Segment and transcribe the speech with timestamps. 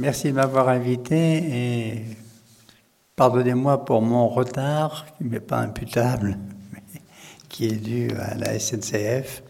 [0.00, 2.04] Merci de m'avoir invité et
[3.16, 6.38] pardonnez-moi pour mon retard, qui n'est pas imputable,
[6.72, 7.00] mais
[7.48, 9.42] qui est dû à la SNCF.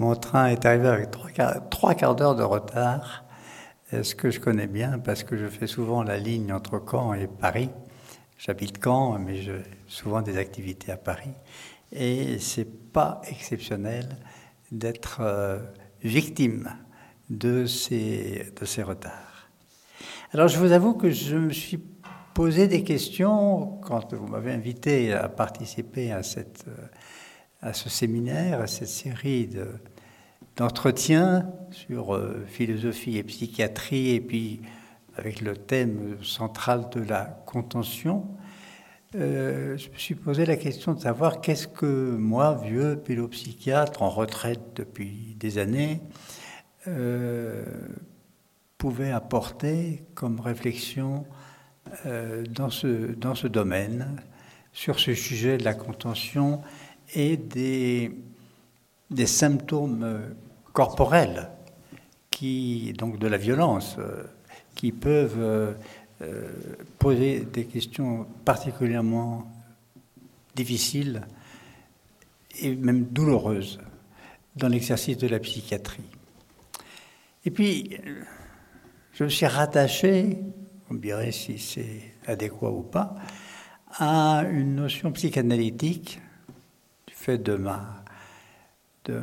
[0.00, 3.22] Mon train est arrivé avec trois quarts, d'heure de retard,
[3.92, 4.98] ce que je connais bien?
[4.98, 7.70] Parce que je fais souvent la ligne entre Caen et Paris.
[8.38, 11.30] J'habite Caen, mais j'ai souvent des activités à Paris.
[11.92, 14.18] Et c'est pas exceptionnel
[14.72, 15.60] d'être euh,
[16.02, 16.74] victime
[17.28, 19.29] de ces, de ces retards.
[20.32, 21.80] Alors je vous avoue que je me suis
[22.34, 26.86] posé des questions quand vous m'avez invité à participer à, cette, euh,
[27.62, 29.50] à ce séminaire, à cette série
[30.56, 34.60] d'entretiens sur euh, philosophie et psychiatrie, et puis
[35.16, 38.28] avec le thème central de la contention.
[39.16, 44.10] Euh, je me suis posé la question de savoir qu'est-ce que moi, vieux pédopsychiatre en
[44.10, 46.00] retraite depuis des années,
[48.80, 51.26] pouvait apporter comme réflexion
[52.06, 54.22] euh, dans, ce, dans ce domaine,
[54.72, 56.62] sur ce sujet de la contention
[57.14, 58.10] et des,
[59.10, 60.34] des symptômes
[60.72, 61.50] corporels,
[62.30, 64.24] qui, donc de la violence, euh,
[64.74, 65.74] qui peuvent euh,
[66.98, 69.46] poser des questions particulièrement
[70.56, 71.20] difficiles
[72.60, 73.78] et même douloureuses
[74.56, 76.08] dans l'exercice de la psychiatrie.
[77.44, 77.98] Et puis,
[79.20, 80.38] je me suis rattaché,
[80.90, 83.16] on dirait si c'est adéquat ou pas,
[83.98, 86.22] à une notion psychanalytique
[87.06, 88.02] du fait de ma,
[89.04, 89.20] de,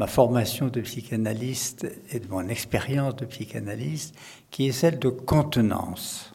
[0.00, 4.16] ma formation de psychanalyste et de mon expérience de psychanalyste,
[4.50, 6.34] qui est celle de contenance.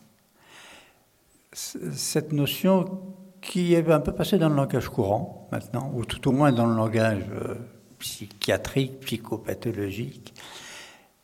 [1.52, 3.02] Cette notion
[3.42, 6.68] qui est un peu passée dans le langage courant maintenant, ou tout au moins dans
[6.68, 7.56] le langage euh,
[7.98, 10.34] psychiatrique, psychopathologique,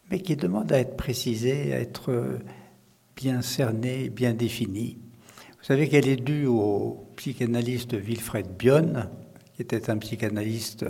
[0.10, 2.40] mais qui demande à être précisée, à être
[3.16, 4.98] bien cernée, bien définie.
[5.58, 9.10] Vous savez qu'elle est due au psychanalyste Wilfred Bion,
[9.56, 10.86] qui était un psychanalyste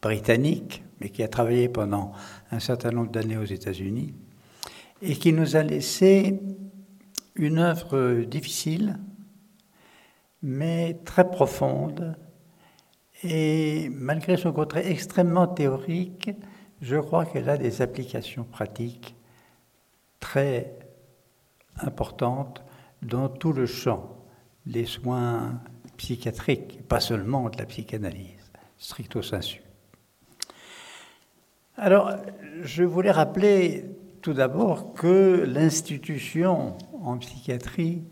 [0.00, 2.12] britannique, mais qui a travaillé pendant
[2.50, 4.14] un certain nombre d'années aux États-Unis,
[5.02, 6.38] et qui nous a laissé
[7.34, 8.98] une œuvre difficile,
[10.42, 12.16] mais très profonde,
[13.24, 16.30] et malgré son côté extrêmement théorique,
[16.84, 19.16] je crois qu'elle a des applications pratiques
[20.20, 20.76] très
[21.78, 22.62] importantes
[23.00, 24.18] dans tout le champ
[24.66, 25.60] des soins
[25.96, 29.62] psychiatriques, pas seulement de la psychanalyse, stricto sensu.
[31.78, 32.12] Alors,
[32.62, 33.86] je voulais rappeler
[34.20, 38.02] tout d'abord que l'institution en psychiatrie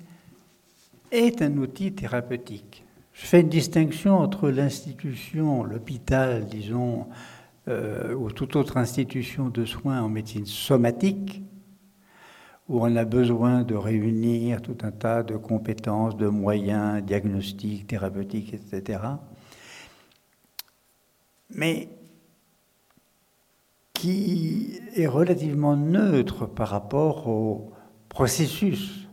[1.11, 2.85] est un outil thérapeutique.
[3.13, 7.07] Je fais une distinction entre l'institution, l'hôpital, disons,
[7.69, 11.43] euh, ou toute autre institution de soins en médecine somatique,
[12.69, 18.55] où on a besoin de réunir tout un tas de compétences, de moyens, diagnostiques, thérapeutiques,
[18.55, 19.01] etc.
[21.51, 21.89] Mais
[23.93, 27.73] qui est relativement neutre par rapport au
[28.09, 29.09] processus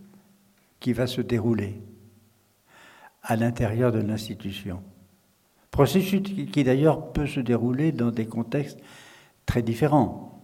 [0.80, 1.82] qui va se dérouler
[3.22, 4.82] à l'intérieur de l'institution.
[5.72, 8.80] Processus qui d'ailleurs peut se dérouler dans des contextes
[9.46, 10.42] très différents.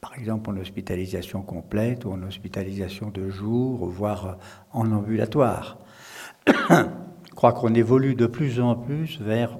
[0.00, 4.38] Par exemple en hospitalisation complète ou en hospitalisation de jour, voire
[4.72, 5.78] en ambulatoire.
[6.46, 6.52] Je
[7.34, 9.58] crois qu'on évolue de plus en plus vers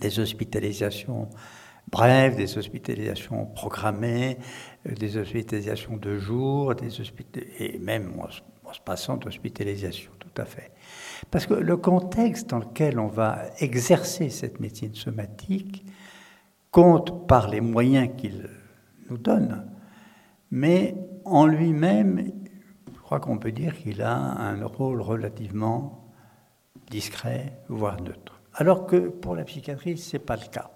[0.00, 1.28] des hospitalisations
[1.90, 4.38] brèves, des hospitalisations programmées,
[4.88, 7.00] euh, des hospitalisations de jour, des
[7.58, 8.12] et même
[8.64, 10.72] en se passant d'hospitalisation, tout à fait.
[11.30, 15.84] Parce que le contexte dans lequel on va exercer cette médecine somatique
[16.70, 18.48] compte par les moyens qu'il
[19.08, 19.66] nous donne,
[20.50, 22.32] mais en lui-même,
[22.92, 26.08] je crois qu'on peut dire qu'il a un rôle relativement
[26.90, 28.40] discret, voire neutre.
[28.54, 30.70] Alors que pour la psychiatrie, ce n'est pas le cas.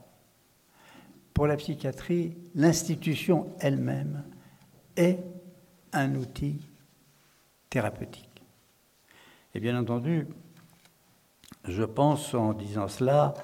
[1.33, 4.25] Pour la psychiatrie, l'institution elle-même
[4.97, 5.19] est
[5.93, 6.61] un outil
[7.69, 8.34] thérapeutique.
[9.57, 10.27] Et bien entendu,
[11.69, 13.35] je pense en disant cela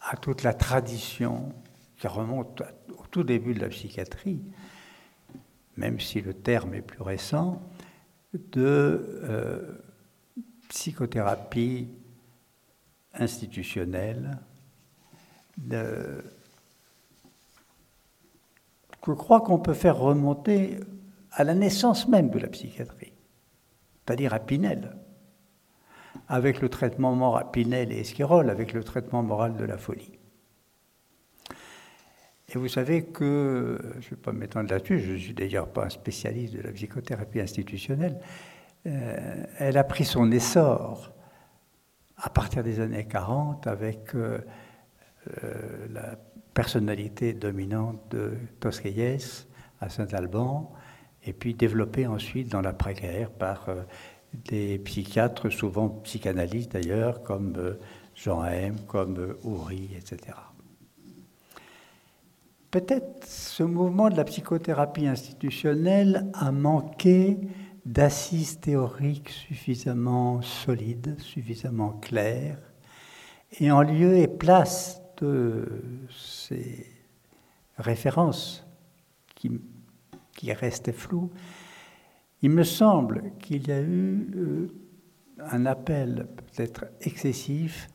[0.00, 1.52] à toute la tradition
[1.98, 2.62] qui remonte
[2.96, 4.40] au tout début de la psychiatrie,
[5.76, 7.62] même si le terme est plus récent,
[8.32, 9.82] de euh,
[10.70, 11.90] psychothérapie
[13.12, 14.38] institutionnelle,
[15.58, 16.24] de,
[19.06, 20.80] je crois qu'on peut faire remonter
[21.32, 23.12] à la naissance même de la psychiatrie,
[24.06, 24.96] c'est-à-dire à Pinel
[26.28, 30.18] avec le traitement moral, Pinel et Esquirol, avec le traitement moral de la folie.
[32.54, 35.86] Et vous savez que, je ne vais pas m'étendre là-dessus, je ne suis d'ailleurs pas
[35.86, 38.20] un spécialiste de la psychothérapie institutionnelle,
[38.86, 41.12] euh, elle a pris son essor
[42.16, 44.38] à partir des années 40 avec euh,
[45.44, 46.16] euh, la
[46.52, 49.18] personnalité dominante de Tosquelles
[49.80, 50.72] à Saint-Alban,
[51.24, 53.68] et puis développée ensuite dans l'après-guerre par
[54.34, 57.76] des psychiatres, souvent psychanalystes d'ailleurs, comme
[58.14, 60.34] Jean M, comme Houry, etc.
[62.70, 67.38] Peut-être ce mouvement de la psychothérapie institutionnelle a manqué
[67.84, 72.58] d'assises théoriques suffisamment solides, suffisamment claires,
[73.60, 76.86] et en lieu et place de ces
[77.76, 78.66] références
[79.34, 79.50] qui,
[80.34, 81.30] qui restaient floues,
[82.42, 84.68] il me semble qu'il y a eu euh,
[85.38, 87.88] un appel peut-être excessif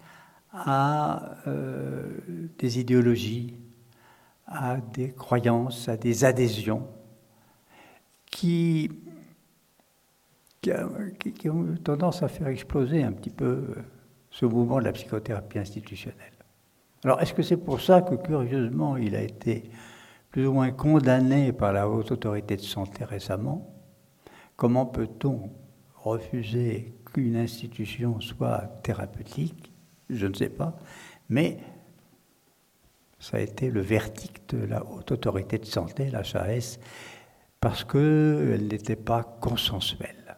[0.53, 2.03] à euh,
[2.57, 3.57] des idéologies,
[4.47, 6.87] à des croyances, à des adhésions
[8.25, 8.89] qui,
[10.61, 13.75] qui, ont tendance à faire exploser un petit peu euh,
[14.31, 16.33] ce mouvement de la psychothérapie institutionnelle.
[17.03, 19.69] Alors, est-ce que c'est pour ça que, curieusement, il a été
[20.31, 23.76] plus ou moins condamné par la haute autorité de santé récemment?
[24.57, 25.51] Comment peut-on
[25.95, 29.71] refuser qu'une institution soit thérapeutique?
[30.09, 30.75] Je ne sais pas.
[31.29, 31.59] Mais
[33.19, 36.79] ça a été le verdict de la haute autorité de santé, la HAS,
[37.59, 40.37] parce qu'elle n'était pas consensuelle.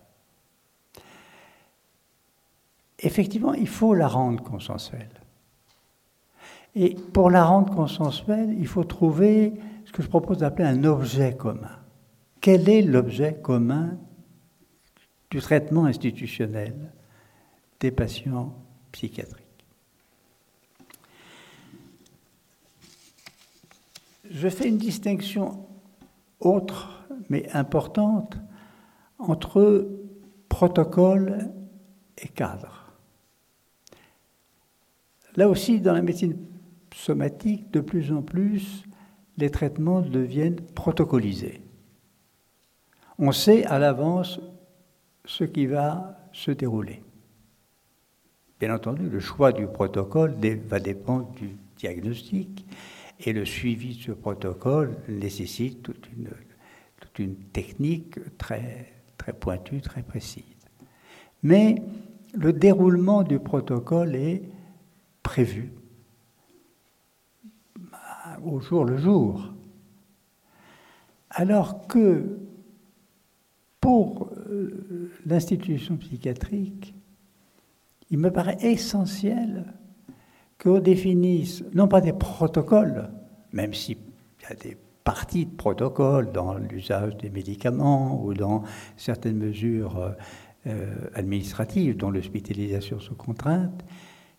[2.99, 5.09] Effectivement, il faut la rendre consensuelle.
[6.75, 9.53] Et pour la rendre consensuelle, il faut trouver
[9.85, 11.79] ce que je propose d'appeler un objet commun.
[12.41, 13.97] Quel est l'objet commun
[15.29, 16.91] du traitement institutionnel
[17.79, 18.55] des patients
[18.91, 19.45] psychiatriques
[24.29, 25.65] Je fais une distinction
[26.39, 28.37] autre, mais importante,
[29.17, 29.89] entre
[30.47, 31.51] protocole
[32.17, 32.93] et cadre.
[35.35, 36.37] Là aussi, dans la médecine
[36.93, 38.83] somatique, de plus en plus,
[39.37, 41.61] les traitements deviennent protocolisés.
[43.17, 44.39] On sait à l'avance
[45.29, 47.03] ce qui va se dérouler.
[48.59, 50.33] Bien entendu, le choix du protocole
[50.67, 52.65] va dépendre du diagnostic
[53.19, 56.09] et le suivi de ce protocole nécessite toute
[57.19, 60.43] une, technique très, très pointue, très précise.
[61.43, 61.75] Mais
[62.33, 64.41] le déroulement du protocole est
[65.21, 65.71] prévu
[68.43, 69.53] au jour le jour.
[71.29, 72.39] Alors que
[73.79, 76.93] pour euh, l'institution psychiatrique,
[78.09, 79.65] il me paraît essentiel
[80.61, 83.09] qu'on définisse non pas des protocoles,
[83.53, 88.63] même s'il y a des parties de protocoles dans l'usage des médicaments ou dans
[88.97, 90.11] certaines mesures euh,
[90.67, 93.85] euh, administratives, dont l'hospitalisation sous contrainte,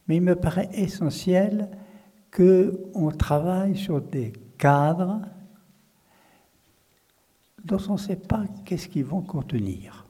[0.06, 1.70] mais il me paraît essentiel
[2.34, 5.22] qu'on travaille sur des cadres
[7.64, 10.06] dont on ne sait pas qu'est-ce qu'ils vont contenir.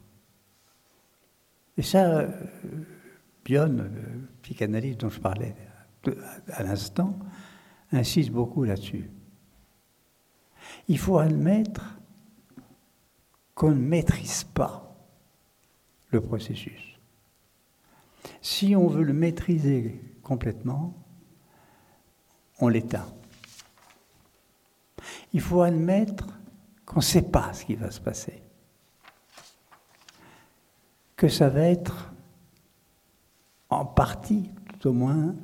[1.76, 2.30] Et ça, euh,
[3.44, 3.90] Bion,
[4.42, 5.54] psychanalyste dont je parlais
[6.48, 7.18] à l'instant,
[7.92, 9.10] insiste beaucoup là-dessus.
[10.88, 11.98] Il faut admettre
[13.54, 14.96] qu'on ne maîtrise pas
[16.10, 16.98] le processus.
[18.40, 20.94] Si on veut le maîtriser complètement,
[22.60, 23.12] on l'éteint.
[25.32, 26.39] Il faut admettre
[26.90, 28.42] qu'on ne sait pas ce qui va se passer,
[31.16, 32.12] que ça va être
[33.68, 35.36] en partie, tout au moins,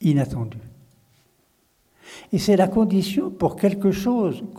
[0.00, 0.56] inattendu.
[2.32, 3.66] Et c'est la condition pour que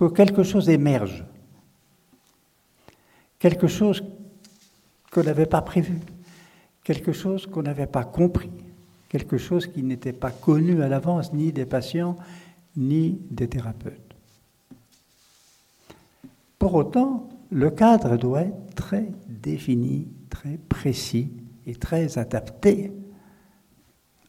[0.10, 1.26] quelque chose émerge.
[3.40, 4.04] Quelque chose
[5.12, 6.00] qu'on n'avait pas prévu,
[6.84, 8.52] quelque chose qu'on n'avait pas compris,
[9.10, 12.16] quelque chose qui n'était pas connu à l'avance ni des patients
[12.76, 14.05] ni des thérapeutes.
[16.66, 21.32] Pour autant, le cadre doit être très défini, très précis
[21.68, 22.92] et très adapté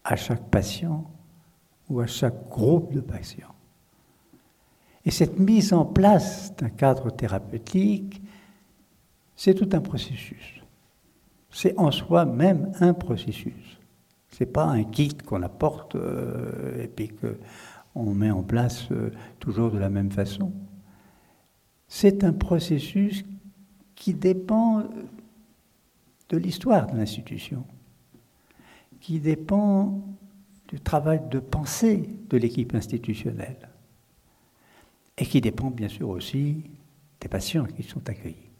[0.04, 1.10] à chaque patient
[1.88, 3.54] ou à chaque groupe de patients.
[5.06, 8.20] Et cette mise en place d'un cadre thérapeutique,
[9.34, 10.60] c'est tout un processus.
[11.50, 13.80] C'est en soi même un processus.
[14.28, 19.10] Ce n'est pas un kit qu'on apporte euh, et puis qu'on met en place euh,
[19.40, 20.52] toujours de la même façon.
[21.88, 23.24] C'est un processus
[23.94, 24.84] qui dépend
[26.28, 27.64] de l'histoire de l'institution,
[29.00, 30.02] qui dépend
[30.68, 33.68] du travail de pensée de l'équipe institutionnelle.
[35.18, 36.62] et qui dépend bien sûr aussi
[37.22, 38.50] des patients qui sont accueillis.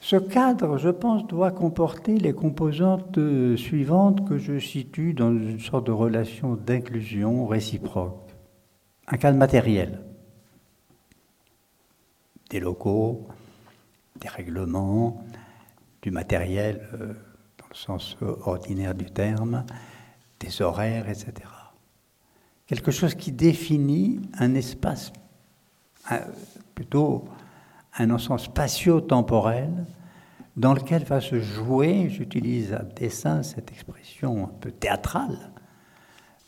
[0.00, 3.18] Ce cadre, je pense, doit comporter les composantes
[3.56, 8.29] suivantes que je situe dans une sorte de relation d'inclusion réciproque.
[9.08, 10.00] Un cadre matériel,
[12.50, 13.28] des locaux,
[14.20, 15.24] des règlements,
[16.02, 17.14] du matériel euh,
[17.58, 19.64] dans le sens ordinaire du terme,
[20.38, 21.32] des horaires, etc.
[22.66, 25.12] Quelque chose qui définit un espace,
[26.74, 27.24] plutôt
[27.98, 29.86] un ensemble spatio-temporel
[30.56, 35.52] dans lequel va se jouer, j'utilise à dessein cette expression un peu théâtrale,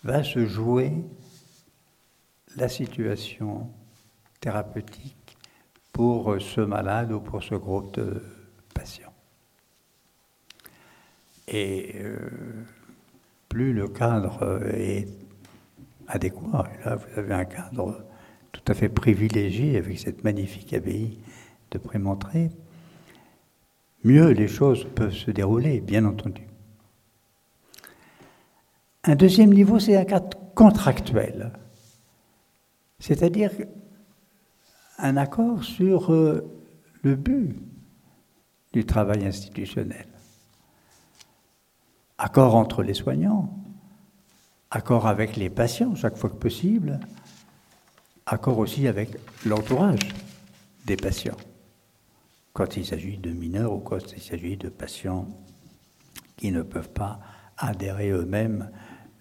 [0.04, 0.92] va se jouer
[2.56, 3.68] la situation
[4.40, 5.36] thérapeutique
[5.92, 8.22] pour ce malade ou pour ce groupe de
[8.74, 9.12] patients.
[11.48, 12.16] Et euh,
[13.48, 15.08] plus le cadre est
[16.08, 18.04] adéquat, là vous avez un cadre
[18.52, 21.18] tout à fait privilégié avec cette magnifique abbaye
[21.70, 22.50] de Prémontré,
[24.04, 26.46] mieux les choses peuvent se dérouler, bien entendu.
[29.04, 31.52] Un deuxième niveau, c'est un cadre contractuel,
[33.02, 33.50] c'est-à-dire
[34.98, 36.48] un accord sur euh,
[37.02, 37.60] le but
[38.72, 40.06] du travail institutionnel.
[42.16, 43.52] Accord entre les soignants,
[44.70, 47.00] accord avec les patients chaque fois que possible,
[48.24, 49.10] accord aussi avec
[49.44, 50.08] l'entourage
[50.86, 51.36] des patients
[52.52, 55.26] quand il s'agit de mineurs ou quand il s'agit de patients
[56.36, 57.18] qui ne peuvent pas
[57.58, 58.70] adhérer eux-mêmes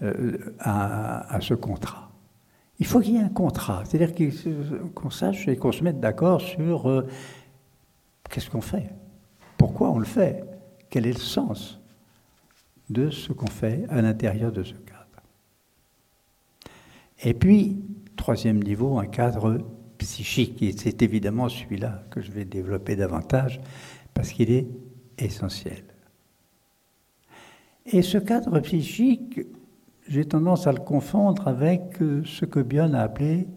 [0.04, 2.11] euh, à, ce contrat.
[2.82, 4.32] Il faut qu'il y ait un contrat, c'est-à-dire
[4.96, 7.08] qu'on sache et qu'on se mette d'accord sur euh,
[8.28, 8.90] qu'est-ce qu'on fait,
[9.56, 10.44] pourquoi on le fait,
[10.90, 11.80] quel est le sens
[12.90, 15.22] de ce qu'on fait à l'intérieur de ce cadre?
[17.24, 17.84] Et puis,
[18.16, 19.60] troisième niveau, un cadre
[20.00, 20.64] psychique.
[20.64, 23.62] Et c'est évidemment celui-là que je vais développer davantage
[24.16, 24.68] parce qu'il est
[25.20, 25.84] essentiel.
[27.86, 29.40] Et ce cadre psychique,
[30.12, 33.48] j'ai tendance à le confondre avec euh, ce que Bion a appelé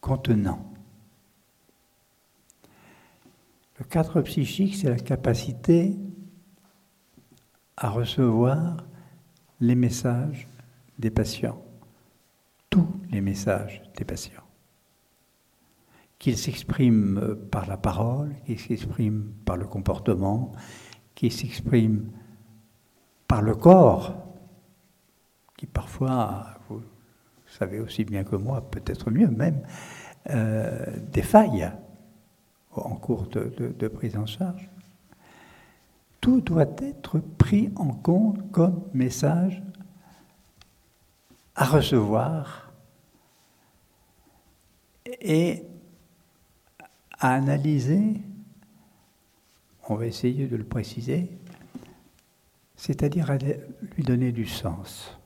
[0.00, 0.64] contenant.
[3.80, 5.96] Le cadre psychique, c'est la capacité
[7.76, 8.76] à recevoir
[9.58, 10.46] les messages
[11.00, 11.60] des patients,
[12.70, 14.44] tous les messages des patients.
[16.20, 20.52] Qu'il s'exprime euh, par la parole, qu'il s'exprime par le comportement,
[21.16, 22.08] qu'il s'exprime
[23.26, 24.31] par le corps,
[25.62, 26.82] qui parfois, vous
[27.46, 29.62] savez aussi bien que moi, peut-être mieux même,
[30.30, 31.70] euh, des failles
[32.72, 34.68] en cours de prise en charge.
[36.20, 39.62] Tout doit être pris en compte comme message
[41.54, 42.72] à recevoir
[45.20, 45.62] et
[47.20, 48.20] à analyser,
[49.88, 51.30] on va essayer de le préciser,
[52.74, 55.16] c'est-à-dire à lui donner du sens.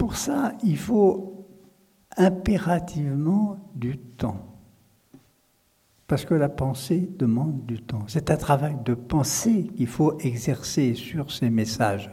[0.00, 1.46] Pour ça, il faut
[2.16, 4.56] impérativement du temps.
[6.06, 8.04] Parce que la pensée demande du temps.
[8.08, 12.10] C'est un travail de pensée qu'il faut exercer sur ces messages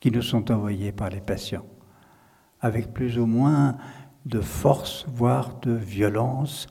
[0.00, 1.64] qui nous sont envoyés par les patients
[2.60, 3.78] avec plus ou moins
[4.26, 6.66] de force, voire de violence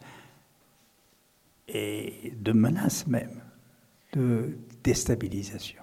[1.68, 3.42] et de menace même,
[4.14, 5.82] de déstabilisation.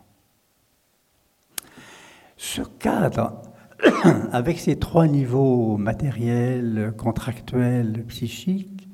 [2.37, 3.43] Ce cadre,
[4.33, 8.89] avec ces trois niveaux matériels, contractuels, psychiques,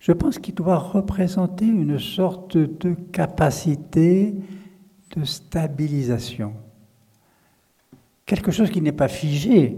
[0.00, 4.34] je pense qu'il doit représenter une sorte de capacité
[5.16, 6.54] de stabilisation.
[8.24, 9.76] Quelque chose qui n'est pas figé,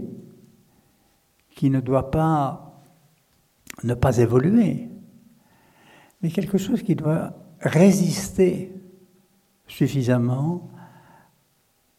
[1.55, 2.81] qui ne doit pas
[3.83, 4.89] ne pas évoluer,
[6.21, 8.71] mais quelque chose qui doit résister
[9.67, 10.69] suffisamment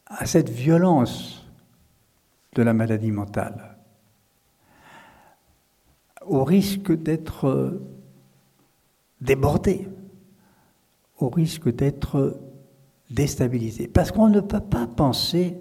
[0.06, 1.43] à cette violence
[2.54, 3.76] de la maladie mentale,
[6.26, 7.80] au risque d'être
[9.20, 9.88] débordé,
[11.18, 12.40] au risque d'être
[13.10, 13.88] déstabilisé.
[13.88, 15.58] Parce qu'on ne peut pas penser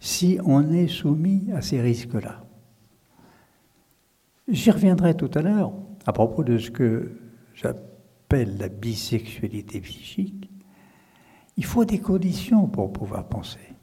[0.00, 2.44] si on est soumis à ces risques-là.
[4.48, 5.72] J'y reviendrai tout à l'heure
[6.06, 7.18] à propos de ce que
[7.54, 10.50] j'appelle la bisexualité psychique.
[11.56, 13.73] Il faut des conditions pour pouvoir penser.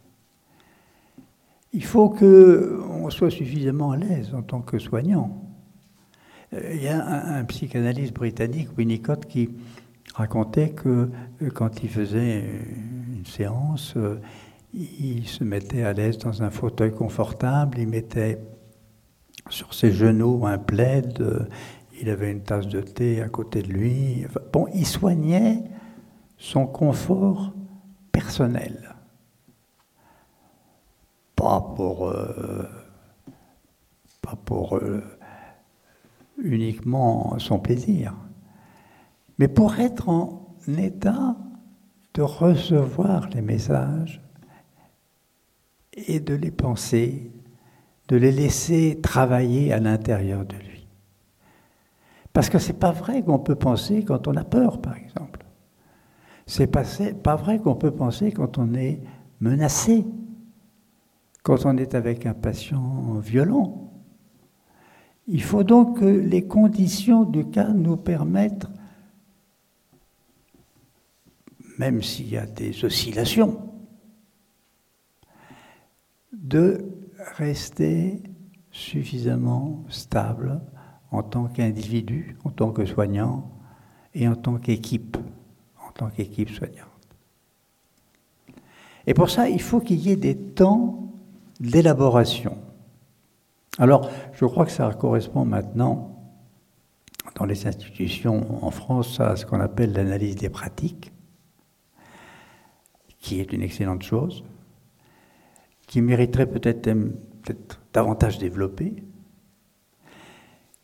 [1.74, 5.42] Il faut qu'on soit suffisamment à l'aise en tant que soignant.
[6.54, 7.04] Euh, il y a
[7.38, 9.50] un, psychanalyste britannique, Winnicott, qui
[10.14, 11.10] racontait que
[11.42, 12.44] euh, quand il faisait
[13.16, 14.20] une séance, euh,
[14.74, 18.40] il se mettait à l'aise dans un fauteuil confortable, il mettait
[19.50, 21.48] sur ses genoux un plaid, euh,
[22.02, 24.26] il avait une tasse de thé à côté de lui.
[24.52, 25.64] bon, il soignait
[26.38, 27.54] son confort
[28.12, 28.91] personnel.
[31.42, 32.70] Pas pour, euh,
[34.22, 35.02] pas pour euh,
[36.38, 38.14] uniquement son plaisir,
[39.40, 41.36] mais pour être en état
[42.14, 44.22] de recevoir les messages
[45.94, 47.32] et de les penser,
[48.08, 50.88] de les laisser travailler à l'intérieur de lui.
[52.34, 55.44] Parce que c'est pas vrai qu'on peut penser quand on a peur, par exemple.
[56.46, 59.02] C'est pas vrai qu'on peut penser quand on est
[59.40, 60.06] menacé,
[61.44, 63.92] quand on est avec un patient violent.
[65.28, 68.68] Il faut donc que les conditions du cas nous permettent,
[71.78, 73.70] même s'il y a des oscillations,
[76.34, 76.86] de
[77.38, 78.22] rester
[78.72, 80.62] suffisamment stable
[81.12, 83.50] en tant qu'individu, en tant que soignant
[84.14, 85.18] et en tant qu'équipe,
[85.88, 86.88] en tant qu'équipe soignante.
[89.08, 91.11] Et pour ça, il faut qu'il y ait des temps
[91.62, 92.58] d'élaboration.
[93.78, 96.18] Alors, je crois que ça correspond maintenant
[97.36, 101.14] dans les institutions en France à ce qu'on appelle l'analyse des pratiques,
[103.20, 104.44] qui est une excellente chose,
[105.88, 106.92] qui mériterait peut-être
[107.44, 107.56] peut
[107.94, 109.04] davantage développée,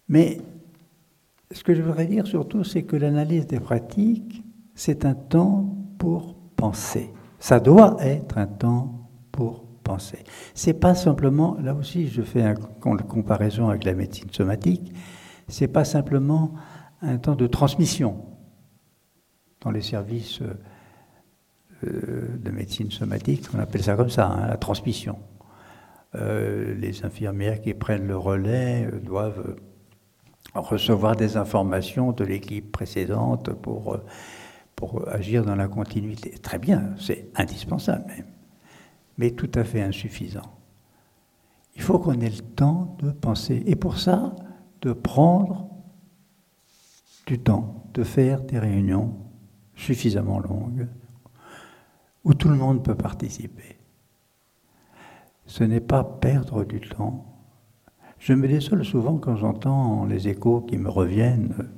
[0.08, 0.40] mais
[1.52, 4.44] ce que je voudrais dire surtout, c'est que l'analyse des pratiques,
[4.76, 7.12] c'est un temps pour penser.
[7.40, 9.67] Ça doit être un temps pour
[10.54, 14.94] C'est pas simplement, là aussi je fais une comparaison avec la médecine somatique,
[15.48, 16.54] c'est pas simplement
[17.02, 18.26] un temps de transmission
[19.62, 20.42] dans les services
[21.84, 25.18] euh, de médecine somatique, on appelle ça comme ça, hein, la transmission.
[26.16, 29.56] Euh, les infirmières qui prennent le relais euh, doivent
[30.56, 34.06] recevoir des informations de l'équipe précédente pour, euh,
[34.76, 36.32] pour agir dans la continuité.
[36.42, 38.26] Très bien, c'est indispensable même,
[39.18, 40.58] mais tout à fait insuffisant.
[41.76, 44.36] Il faut qu'on ait le temps de penser, et pour ça,
[44.82, 45.70] de prendre
[47.26, 49.16] du temps, de faire des réunions
[49.76, 50.88] suffisamment longues
[52.24, 53.78] où tout le monde peut participer.
[55.46, 57.38] Ce n'est pas perdre du temps,
[58.20, 61.70] je me désole souvent quand j'entends les échos qui me reviennent,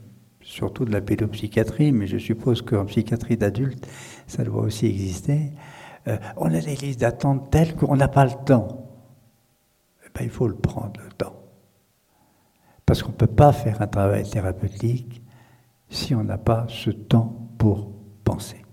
[0.41, 3.87] surtout de la pédopsychiatrie, mais je suppose qu'en psychiatrie d'adulte,
[4.25, 5.51] ça doit aussi exister.
[6.09, 8.89] Euh, on a des listes d'attente telles qu'on n'a pas le temps.
[10.05, 11.35] Eh ben, il faut le prendre, le temps.
[12.85, 15.21] Parce qu'on ne peut pas faire un travail thérapeutique
[15.89, 17.91] si on n'a pas ce temps pour
[18.23, 18.63] penser.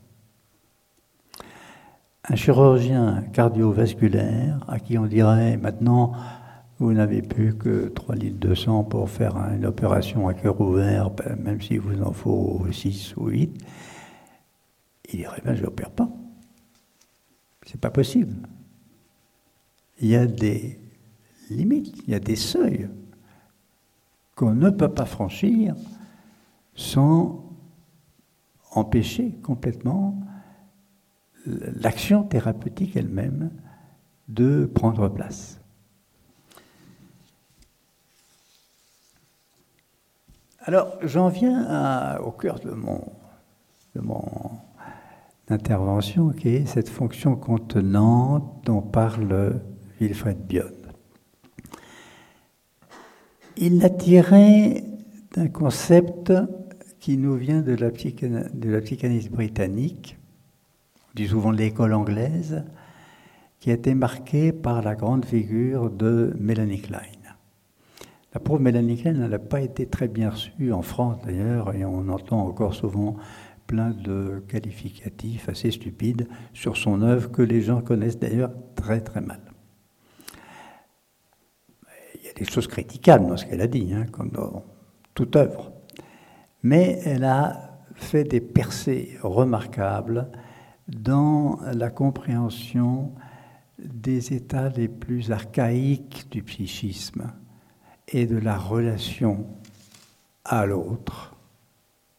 [2.28, 6.12] Un chirurgien cardiovasculaire à qui on dirait maintenant
[6.78, 11.10] vous n'avez plus que 3 litres de sang pour faire une opération à cœur ouvert,
[11.10, 13.64] ben, même s'il vous en faut 6 ou 8.
[15.12, 16.08] Il dirait, ben, je n'opère pas.
[17.76, 18.34] C'est pas possible.
[20.00, 20.80] Il y a des
[21.50, 22.88] limites, il y a des seuils
[24.34, 25.74] qu'on ne peut pas franchir
[26.74, 27.44] sans
[28.70, 30.18] empêcher complètement
[31.44, 33.50] l'action thérapeutique elle-même
[34.28, 35.60] de prendre place.
[40.60, 43.02] Alors, j'en viens au cœur de mon,
[45.48, 49.60] intervention, qui est cette fonction contenante dont parle
[50.00, 50.64] Wilfred Bion.
[53.56, 54.84] Il l'a tiré
[55.34, 56.32] d'un concept
[57.00, 60.18] qui nous vient de la, de psychanalyse britannique,
[61.14, 62.64] dit souvent l'école anglaise,
[63.60, 67.00] qui a été marquée par la grande figure de Melanie Klein.
[68.34, 72.08] La pauvre Mélanie Klein n'a pas été très bien reçue en France d'ailleurs, et on
[72.08, 73.16] entend encore souvent
[73.66, 79.20] plein de qualificatifs assez stupides sur son œuvre que les gens connaissent d'ailleurs très très
[79.20, 79.40] mal.
[82.14, 84.64] Il y a des choses critiquables dans ce qu'elle a dit, hein, comme dans
[85.14, 85.72] toute œuvre.
[86.62, 90.28] Mais elle a fait des percées remarquables
[90.88, 93.12] dans la compréhension
[93.78, 97.32] des états les plus archaïques du psychisme
[98.08, 99.46] et de la relation
[100.44, 101.35] à l'autre,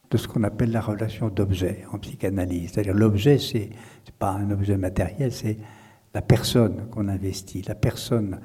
[0.10, 2.72] de ce qu'on appelle la relation d'objet en psychanalyse.
[2.72, 3.70] C'est-à-dire l'objet, ce n'est
[4.20, 5.58] pas un objet matériel, c'est
[6.14, 8.40] la personne qu'on investit, la personne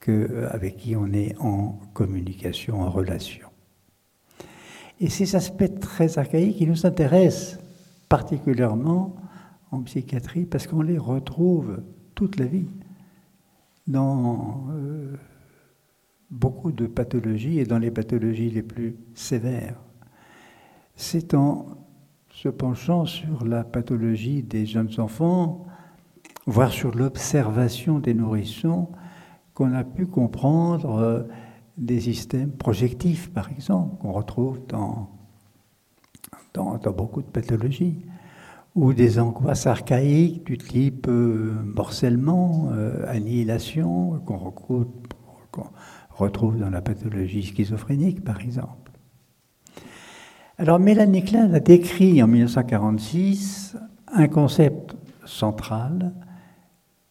[0.00, 3.48] que, avec qui on est en communication, en relation.
[5.00, 7.58] Et ces aspects très archaïques qui nous intéressent
[8.08, 9.14] particulièrement
[9.70, 11.82] en psychiatrie parce qu'on les retrouve
[12.14, 12.68] toute la vie
[13.86, 15.16] dans euh,
[16.30, 19.76] beaucoup de pathologies et dans les pathologies les plus sévères.
[20.96, 21.66] C'est en
[22.30, 25.66] se penchant sur la pathologie des jeunes enfants,
[26.46, 28.88] voire sur l'observation des nourrissons,
[29.54, 31.22] qu'on a pu comprendre euh,
[31.78, 35.10] des systèmes projectifs, par exemple, qu'on retrouve dans,
[36.92, 38.04] beaucoup de pathologies,
[38.76, 44.38] ou des angoisses archaïques du type euh, morcellement, euh, annihilation, qu'on
[46.10, 48.84] retrouve dans la pathologie schizophrénique, par exemple.
[50.56, 56.14] Alors Mélanie Klein a décrit en 1946 un concept central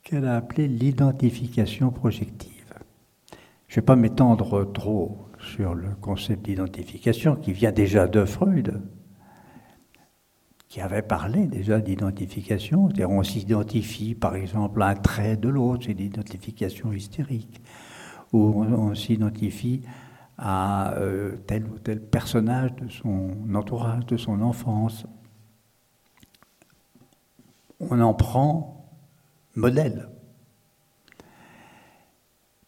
[0.02, 2.74] qu'elle a appelé l'identification projective.
[3.68, 8.82] Je ne vais pas m'étendre trop sur le concept d'identification qui vient déjà de Freud,
[10.70, 12.88] qui avait parlé déjà d'identification.
[12.98, 17.62] On s'identifie par exemple à un trait de l'autre, c'est l'identification hystérique,
[18.32, 19.82] ou on s'identifie
[20.38, 25.06] à euh, tel ou tel personnage de son entourage, de son enfance.
[27.80, 28.90] On en prend
[29.56, 30.10] modèle.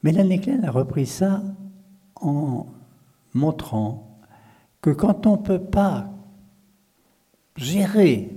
[0.04, 1.41] Mélanie Klein a repris ça
[2.15, 2.67] en
[3.34, 4.19] montrant
[4.82, 6.12] que quand on ne peut pas
[7.56, 8.30] gérer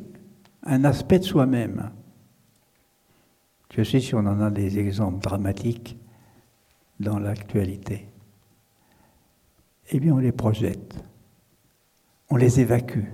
[0.63, 1.91] un aspect de soi-même,
[3.75, 5.99] je sais si on en a des exemples dramatiques
[7.01, 8.09] dans l'actualité,
[9.91, 11.03] eh bien on les projette,
[12.31, 13.05] on les évacue.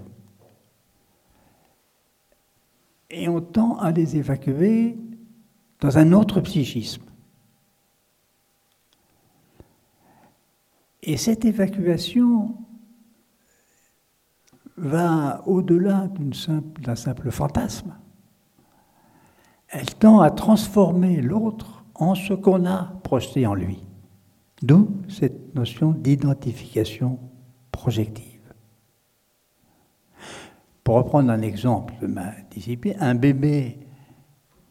[3.11, 4.97] Et on tend à les évacuer
[5.81, 7.05] dans un autre psychisme.
[11.03, 12.57] Et cette évacuation
[14.77, 17.95] va au-delà d'un simple, simple fantasme.
[19.69, 23.79] Elle tend à transformer l'autre en ce qu'on a projeté en lui.
[24.65, 27.19] D'où cette notion d'identification
[27.71, 28.41] projective.
[30.83, 33.79] Pour reprendre un exemple de ma discipline, un bébé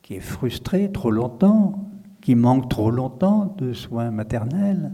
[0.01, 4.93] qui est frustré trop longtemps, qui manque trop longtemps de soins maternels,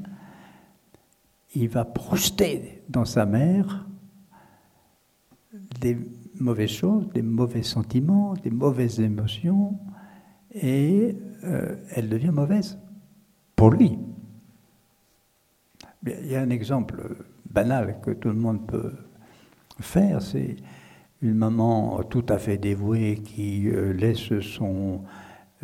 [1.56, 3.88] il va projeter dans sa mère
[5.80, 5.98] des
[6.42, 9.80] mauvaises choses, des mauvais sentiments, des mauvaises émotions,
[10.52, 12.78] et euh, elle devient mauvaise
[13.56, 13.98] pour lui.
[16.06, 17.18] Il y a un exemple
[17.50, 18.94] banal que tout le monde peut
[19.80, 20.56] faire, c'est
[21.22, 25.04] une maman tout à fait dévouée qui euh, laisse son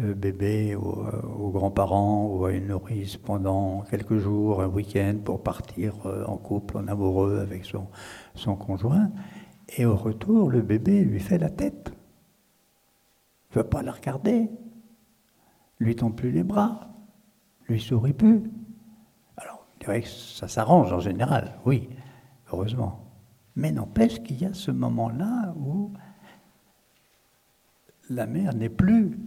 [0.01, 5.93] euh, bébé aux, grands-parents ou à une nourrice pendant quelques jours, un week-end pour partir
[6.05, 7.87] euh, en couple, en amoureux avec son,
[8.33, 9.09] son conjoint.
[9.77, 11.93] Et au retour, le bébé lui fait la tête.
[13.49, 14.49] Il ne veut pas la regarder.
[15.79, 16.89] Lui tend plus les bras.
[17.69, 18.43] Lui sourit plus.
[19.85, 21.89] Dirais que ça s'arrange en général, oui,
[22.51, 23.03] heureusement.
[23.55, 25.91] Mais n'empêche qu'il y a ce moment-là où
[28.09, 29.19] la mère n'est plus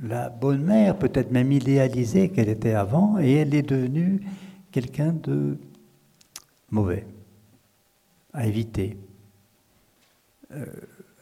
[0.00, 4.22] la bonne mère, peut-être même idéalisée qu'elle était avant, et elle est devenue
[4.72, 5.58] quelqu'un de
[6.70, 7.06] mauvais,
[8.32, 8.96] à éviter,
[10.52, 10.64] euh,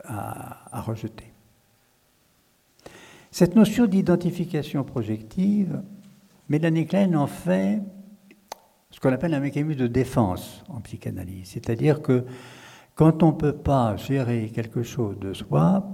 [0.05, 1.33] à rejeter.
[3.33, 5.83] Cette notion d'identification projective,
[6.49, 7.83] Mélanie Klein en fait
[8.93, 11.49] ce qu'on appelle un mécanisme de défense en psychanalyse.
[11.49, 12.25] C'est-à-dire que
[12.95, 15.85] quand on ne peut pas gérer quelque chose de soi,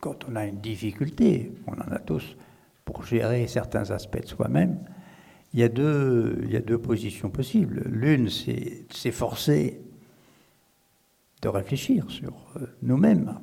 [0.00, 2.36] quand on a une difficulté, on en a tous,
[2.84, 4.78] pour gérer certains aspects de soi-même,
[5.52, 7.82] il y, a deux, il y a deux positions possibles.
[7.86, 9.80] L'une, c'est s'efforcer
[11.42, 13.40] de réfléchir sur euh, nous-mêmes,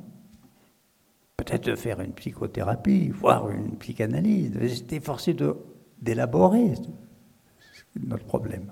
[1.35, 4.53] peut-être de faire une psychothérapie, voire une psychanalyse,
[4.87, 5.33] s'efforcer
[6.01, 6.73] d'élaborer
[7.99, 8.71] notre problème.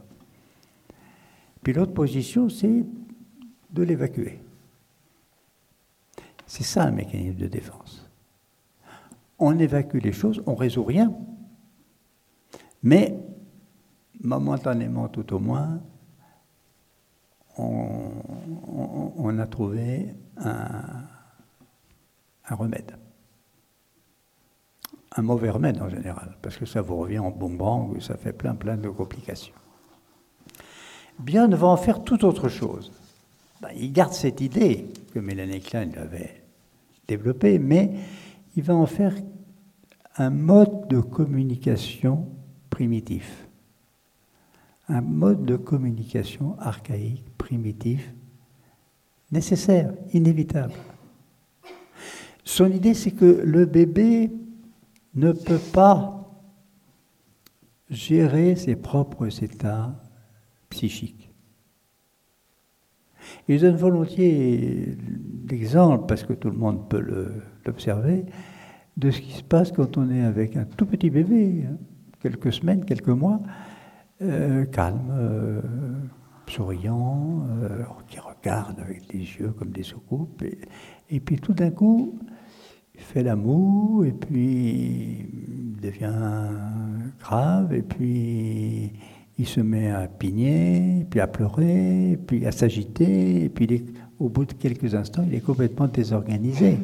[1.64, 2.86] Puis l'autre position, c'est
[3.72, 4.40] de l'évacuer.
[6.46, 8.10] C'est ça un mécanisme de défense.
[9.40, 11.14] On évacue les choses, on résout rien,
[12.84, 13.18] mais
[14.22, 15.82] momentanément tout au moins,
[17.58, 21.04] on, a trouvé un,
[22.48, 22.98] un, remède.
[25.18, 28.54] Un mauvais remède en général, parce que ça vous revient en boomerang, ça fait plein
[28.54, 29.54] plein de complications.
[31.20, 32.92] Bien va en faire tout autre chose.
[33.62, 36.44] Ben, il garde cette idée que Mélanie Klein avait
[37.08, 37.92] développée, mais
[38.58, 39.16] il va en faire
[40.18, 42.28] un mode de communication
[42.70, 43.48] primitif.
[44.90, 48.14] Un mode de communication archaïque, primitif,
[49.32, 50.74] nécessaire, inévitable.
[52.44, 54.32] Son idée, c'est que le bébé
[55.16, 56.26] ne peut pas
[57.90, 59.96] gérer ses propres états
[60.70, 61.32] psychiques.
[63.48, 64.98] Il donne volontiers
[65.50, 67.04] l'exemple, parce que tout le monde peut
[67.66, 68.26] l'observer,
[68.98, 71.78] de ce qui se passe quand on est avec un tout petit bébé, hein,
[72.22, 73.42] quelques semaines, quelques mois,
[74.22, 75.62] euh, calme, euh,
[76.48, 80.44] souriant, euh, qui regarde avec des yeux comme des soucoupes,
[81.10, 82.18] et, puis tout d'un coup,
[82.96, 86.14] il fait l'amour, et puis il devient
[87.20, 88.94] grave, et puis
[89.38, 93.86] il se met à pigner, puis à pleurer, puis à s'agiter, et puis
[94.20, 96.78] au bout de quelques instants, il est complètement désorganisé.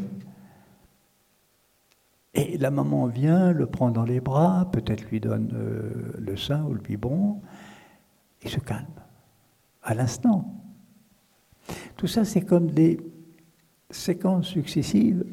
[2.34, 6.64] Et la maman vient, le prend dans les bras, peut-être lui donne euh, le sein
[6.64, 7.42] ou le biberon,
[8.42, 8.86] et se calme,
[9.84, 10.54] à l'instant.
[11.96, 13.00] Tout ça, c'est comme des
[13.90, 15.24] séquences successives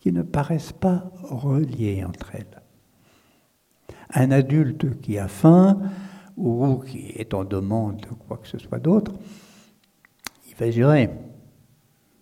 [0.00, 2.62] qui ne paraissent pas reliées entre elles.
[4.14, 5.80] Un adulte qui a faim
[6.36, 9.12] ou qui est en demande de quoi que ce soit d'autre,
[10.48, 11.10] il va gérer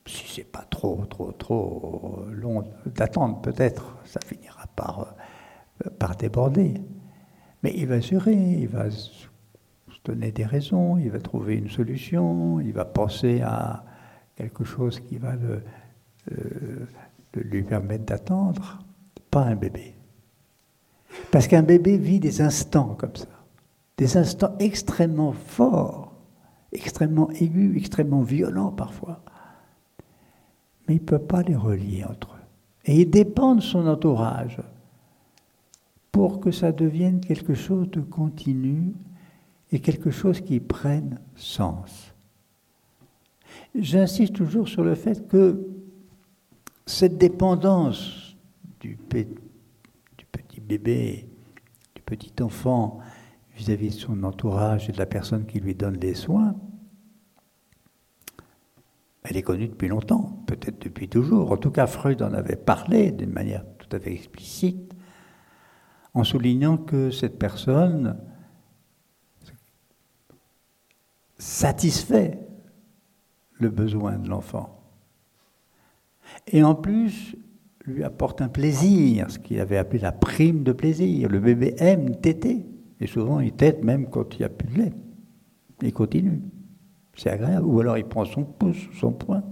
[0.07, 5.15] si c'est pas trop, trop, trop long d'attendre, peut-être, ça finira par,
[5.85, 6.75] euh, déborder.
[7.63, 9.27] Mais il va gérer, il va se
[10.05, 13.85] donner des raisons, il va trouver une solution, il va penser à
[14.37, 15.63] quelque chose qui va le,
[16.33, 16.87] euh,
[17.41, 18.81] lui permettre d'attendre.
[19.31, 19.95] Pas un bébé.
[21.31, 23.27] Parce qu'un bébé vit des instants comme ça,
[23.97, 26.15] des instants extrêmement forts,
[26.73, 29.23] extrêmement aigus, extrêmement violents parfois
[30.87, 32.45] mais il ne peut pas les relier entre eux.
[32.85, 34.61] Et il dépend de son entourage
[36.13, 38.95] pour que ça devienne quelque chose de continu
[39.73, 42.15] et quelque chose qui prenne sens.
[43.75, 45.67] J'insiste toujours sur le fait que
[46.87, 48.37] cette dépendance
[48.81, 51.29] du, petit bébé,
[51.95, 53.01] du petit enfant
[53.57, 56.55] vis-à-vis -vis de son entourage et de la personne qui lui donne les soins,
[59.29, 61.51] elle est connue depuis longtemps, peut-être depuis toujours.
[61.51, 64.95] En tout cas, Freud en avait parlé d'une manière tout à fait explicite,
[66.15, 68.17] en soulignant que cette personne
[71.39, 72.39] satisfait
[73.53, 74.76] le besoin de l'enfant.
[76.53, 77.37] Et en plus,
[77.85, 81.29] lui apporte un plaisir, ce qu'il avait appelé la prime de plaisir.
[81.29, 82.67] Le bébé aime téter,
[83.01, 84.93] et souvent il tète même quand il n'y a plus de lait.
[85.83, 86.43] Il continue.
[87.17, 87.67] C'est agréable.
[87.67, 89.43] Ou alors il prend son pouce, son poing.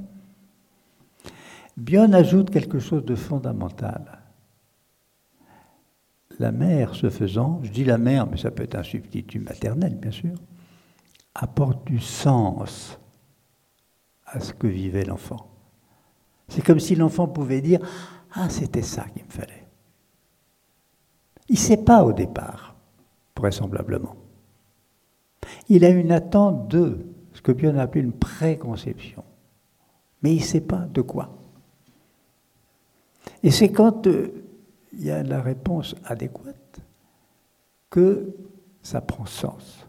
[1.76, 4.20] Bion ajoute quelque chose de fondamental.
[6.38, 9.96] La mère, se faisant, je dis la mère, mais ça peut être un substitut maternel,
[9.96, 10.34] bien sûr,
[11.34, 12.98] apporte du sens
[14.26, 15.53] à ce que vivait l'enfant.
[16.48, 17.80] C'est comme si l'enfant pouvait dire
[18.32, 19.66] Ah, c'était ça qu'il me fallait.
[21.48, 22.74] Il ne sait pas au départ,
[23.36, 24.16] vraisemblablement.
[25.68, 29.24] Il a une attente de ce que Bion a appelé une préconception.
[30.22, 31.36] Mais il ne sait pas de quoi.
[33.42, 34.44] Et c'est quand euh,
[34.92, 36.80] il y a la réponse adéquate
[37.90, 38.34] que
[38.82, 39.83] ça prend sens.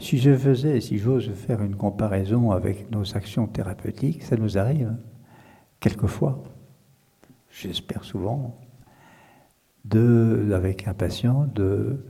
[0.00, 4.96] Si je faisais, si j'ose faire une comparaison avec nos actions thérapeutiques, ça nous arrive
[5.78, 6.42] quelquefois,
[7.50, 8.58] j'espère souvent,
[9.84, 12.02] de, avec un patient, de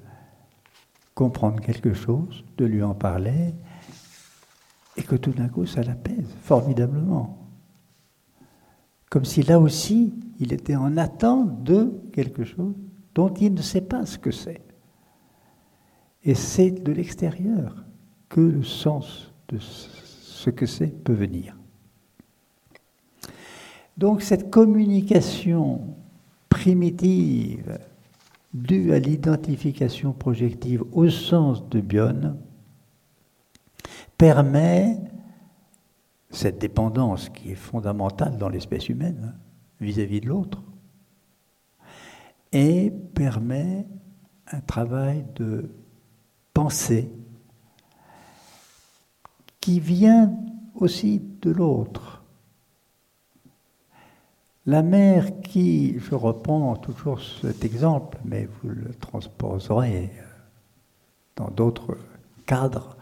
[1.17, 3.55] comprendre quelque chose, de lui en parler,
[4.97, 7.39] et que tout d'un coup ça l'apaise formidablement.
[9.11, 12.75] Comme si là aussi il était en attente de quelque chose
[13.17, 14.70] dont il ne sait pas ce que c'est.
[16.25, 17.85] Et c'est de l'extérieur
[18.29, 21.57] que le sens de ce que c'est peut venir.
[23.97, 25.97] Donc cette communication
[26.49, 27.79] primitive
[28.55, 32.37] due à l'identification projective au sens de Bion
[34.19, 34.99] permet
[36.31, 39.35] cette dépendance qui est fondamentale dans l'espèce humaine
[39.81, 40.63] vis-à-vis de l'autre
[42.53, 43.87] et permet
[44.51, 45.71] un travail de
[49.61, 50.35] qui vient
[50.75, 52.23] aussi de l'autre.
[54.67, 60.11] La mère qui, je reprends toujours cet exemple, mais vous le transposerez
[61.37, 61.97] dans d'autres
[62.47, 62.97] cadres,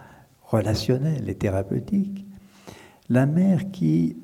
[0.44, 2.25] relationnelle et thérapeutique,
[3.09, 4.16] la mère qui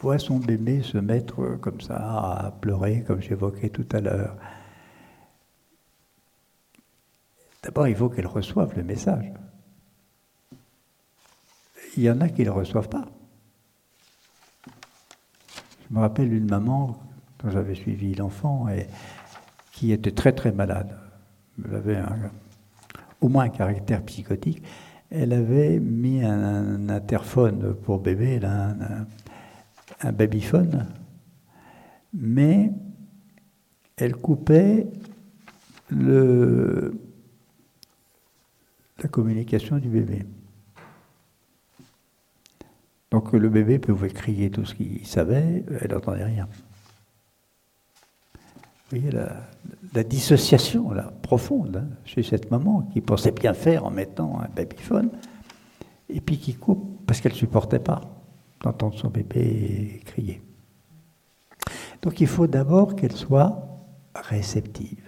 [0.00, 4.36] voit son bébé se mettre comme ça à pleurer, comme j'évoquais tout à l'heure.
[7.62, 9.32] D'abord, il faut qu'elle reçoive le message.
[11.96, 13.06] il y en a qui ne le reçoivent pas.
[14.66, 16.96] Je me rappelle une maman,
[17.38, 18.86] quand j'avais suivi l'enfant, et
[19.72, 20.96] qui était très très malade.
[21.64, 22.02] Elle avait
[23.20, 24.62] au moins un caractère psychotique.
[25.10, 28.76] Elle avait mis un, interphone pour bébé, un,
[30.00, 30.86] un babyphone,
[32.14, 32.70] mais
[33.96, 34.86] elle coupait
[35.90, 36.94] le,
[39.02, 40.24] la communication du bébé.
[43.10, 46.48] Donc le bébé pouvait crier tout ce qu'il savait, elle n'entendait rien.
[48.90, 53.90] Vous voyez la, dissociation là, profonde hein, chez cette maman qui pensait bien faire en
[53.90, 55.10] mettant un babyphone
[56.08, 58.00] et puis qui coupe parce qu'elle ne supportait pas
[58.62, 60.42] d'entendre son bébé crier.
[62.02, 63.62] Donc il faut d'abord qu'elle soit
[64.14, 65.02] réceptive.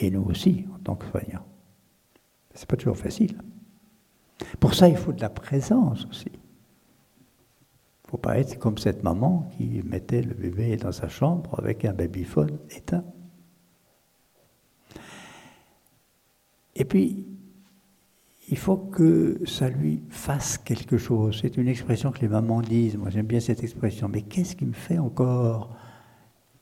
[0.00, 1.44] Et nous aussi, en tant que soignants.
[2.60, 3.38] C'est pas toujours facile.
[4.60, 6.28] Pour ça, il faut de la présence aussi.
[6.30, 11.58] Il ne faut pas être comme cette maman qui mettait le bébé dans sa chambre
[11.58, 13.02] avec un babyphone éteint.
[16.76, 17.28] Et puis,
[18.50, 21.38] il faut que ça lui fasse quelque chose.
[21.40, 22.98] C'est une expression que les mamans disent.
[22.98, 24.06] Moi, j'aime bien cette expression.
[24.06, 25.74] Mais qu'est-ce qui me fait encore?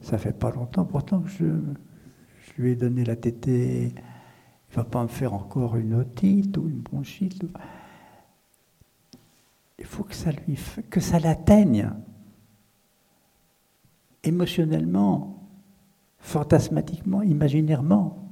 [0.00, 3.92] Ça fait pas longtemps, pourtant que je, je lui ai donné la tétée.
[4.70, 7.42] Il va pas me faire encore une otite ou une bronchite.
[9.78, 10.58] Il faut que ça lui,
[10.90, 11.90] que ça l'atteigne
[14.24, 15.42] émotionnellement,
[16.18, 18.28] fantasmatiquement, imaginairement.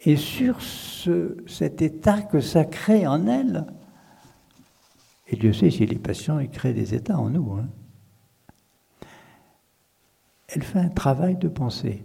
[0.00, 3.66] Et sur cet état que ça crée en elle,
[5.28, 7.68] et Dieu sait si les patients ils créent des états en nous, hein,
[10.48, 12.04] elle fait un travail de pensée.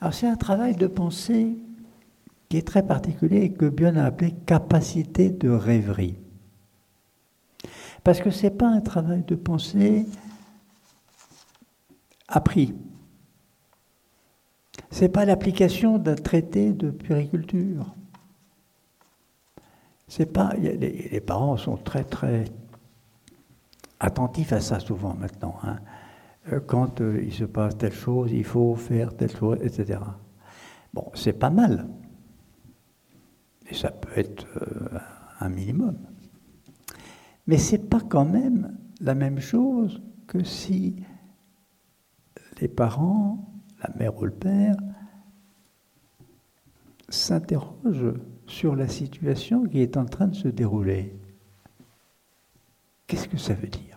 [0.00, 1.56] Alors c'est un travail de pensée
[2.48, 6.16] qui est très particulier et que Bion a appelé capacité de rêverie.
[8.04, 10.06] Parce que ce n'est pas un travail de pensée
[12.28, 12.74] appris.
[14.90, 17.94] Ce n'est pas l'application d'un traité de puriculture.
[20.06, 22.46] C'est pas, les, parents sont très très
[24.00, 25.56] attentifs à ça souvent maintenant.
[25.64, 25.76] Hein.
[26.52, 30.00] Euh, quand euh, il se passe telle chose, il faut faire telle chose, etc.
[30.92, 31.88] Bon, c'est pas mal.
[33.70, 34.98] Et ça peut être euh,
[35.40, 35.98] un minimum.
[37.46, 40.96] Mais c'est pas quand même la même chose que si
[42.60, 44.76] les parents, la mère ou le père,
[47.08, 48.14] s'interrogent
[48.46, 51.14] sur la situation qui est en train de se dérouler.
[53.06, 53.87] Qu'est-ce que ça veut dire?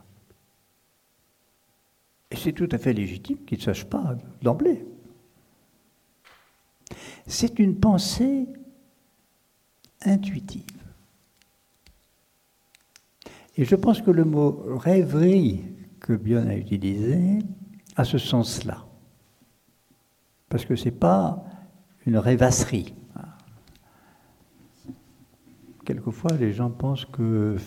[2.42, 4.86] C'est tout à fait légitime qu'ils ne sachent pas d'emblée.
[7.28, 8.48] C'est une pensée
[10.02, 10.66] intuitive.
[13.58, 15.62] Et je pense que le mot rêverie
[16.00, 17.40] que Bion a utilisé
[17.96, 18.86] a ce sens-là.
[20.50, 21.44] Parce que ce n'est pas
[22.06, 22.96] une rêvasserie.
[25.86, 27.58] Quelquefois, les gens pensent que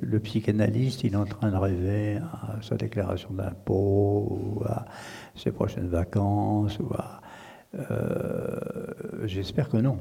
[0.00, 4.86] le psychanalyste, il est en train de rêver à sa déclaration d'impôt, ou à
[5.34, 7.20] ses prochaines vacances, ou à...
[7.74, 9.98] Euh, j'espère que non.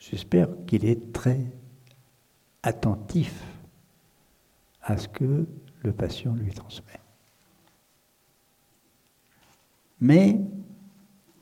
[0.00, 1.46] J'espère qu'il est très
[2.62, 3.44] attentif
[4.82, 5.46] à ce que
[5.82, 7.00] le patient lui transmet.
[10.00, 10.40] Mais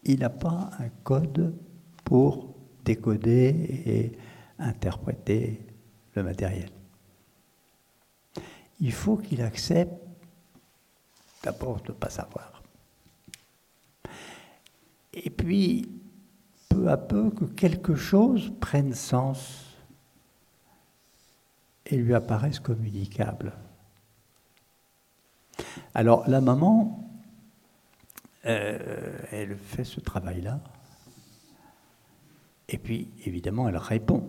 [0.05, 1.55] il n'a pas un code
[2.05, 4.13] pour décoder et
[4.59, 5.61] interpréter
[6.15, 6.71] le matériel.
[8.81, 9.95] Il faut qu'il accepte
[11.43, 12.63] d'abord de ne pas savoir.
[15.15, 15.89] Et puis,
[16.69, 19.65] peu à peu, que quelque chose prenne sens
[21.87, 23.53] et lui apparaisse communicable.
[25.95, 27.09] Alors, la maman,
[28.45, 30.61] euh, elle fait ce travail-là.
[32.69, 34.29] Et puis, évidemment, elle répond.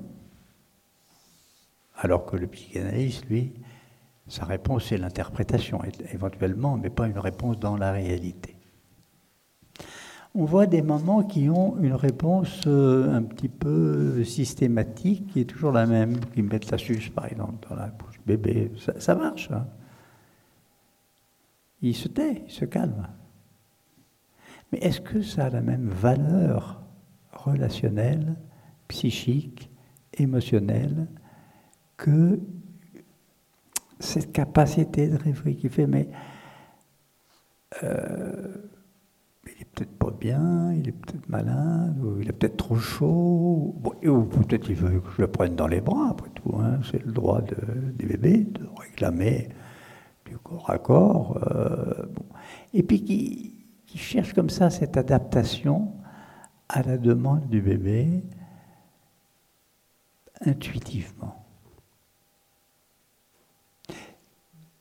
[1.97, 3.53] Alors que le psychanalyste, lui,
[4.27, 5.81] sa réponse, c'est l'interprétation,
[6.13, 8.55] éventuellement, mais pas une réponse dans la réalité.
[10.35, 15.45] On voit des mamans qui ont une réponse euh, un petit peu systématique, qui est
[15.45, 18.71] toujours la même, qui mettent la suce, par exemple, dans la bouche bébé.
[18.99, 19.49] Ça, marche.
[19.51, 19.65] Hein.
[21.81, 23.07] il se tait, il se calme.
[24.71, 26.83] Mais est-ce que ça a la même valeur
[27.31, 28.35] relationnelle,
[28.89, 29.71] psychique,
[30.13, 31.07] émotionnelle
[31.97, 32.39] que
[33.99, 36.07] cette capacité de rêverie qui fait, mais
[37.83, 38.55] euh,
[39.45, 43.75] il est peut-être pas bien, il est peut-être malade, ou il est peut-être trop chaud,
[43.83, 46.55] ou peut-être il veut que je le prenne dans les bras, après tout.
[46.59, 46.79] Hein.
[46.89, 47.55] C'est le droit de,
[47.93, 49.49] des bébés de réclamer
[50.25, 51.39] du corps à corps.
[51.47, 52.05] Euh,
[52.73, 55.93] Et puis qui, qui cherche comme ça cette adaptation
[56.69, 58.23] à la demande du bébé
[60.41, 61.45] intuitivement.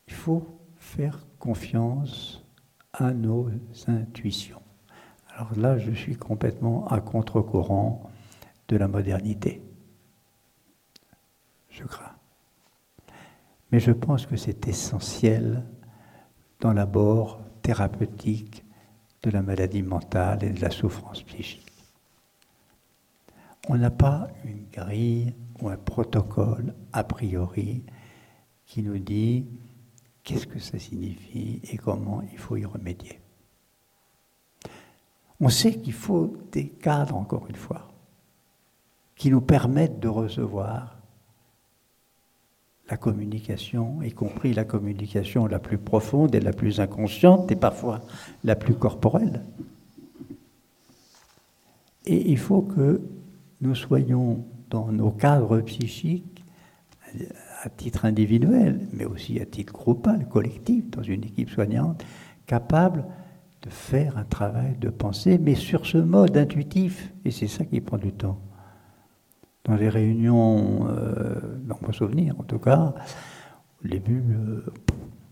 [0.09, 2.45] Il faut faire confiance
[2.93, 3.49] à nos
[3.87, 4.61] intuitions.
[5.33, 8.11] Alors là, je suis complètement à contre-courant
[8.67, 9.63] de la modernité.
[11.71, 12.17] Je crains.
[13.71, 15.65] Mais je pense que c'est essentiel
[16.59, 18.65] dans l'abord thérapeutique
[19.23, 21.71] de la maladie mentale et de la souffrance psychique.
[23.69, 27.85] On n'a pas une grille ou un protocole a priori
[28.65, 29.47] qui nous dit
[30.27, 33.21] qu'est-ce que ça signifie et comment il faut y remédier.
[35.41, 37.93] On sait qu'il faut des cadres, encore une fois,
[39.15, 40.99] qui nous permettent de recevoir
[42.91, 48.01] la communication, y compris la communication la plus profonde et la plus inconsciente et parfois
[48.43, 49.45] la plus corporelle.
[52.05, 53.01] Et il faut que
[53.61, 56.45] nous soyons dans nos cadres psychiques,
[57.67, 62.05] à titre individuel, mais aussi à titre groupal, collectif, dans une équipe soignante,
[62.47, 63.05] capables
[63.63, 67.81] de faire un travail de pensée, mais sur ce mode intuitif, et c'est ça qui
[67.81, 68.39] prend du temps.
[69.65, 72.95] Dans les réunions, euh, dans mon souvenir en tout cas,
[73.85, 74.65] au début, euh,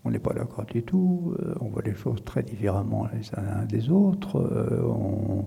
[0.04, 3.64] on n'est pas d'accord du tout, euh, on voit les choses très différemment les uns
[3.64, 4.40] des autres,
[4.82, 5.46] on,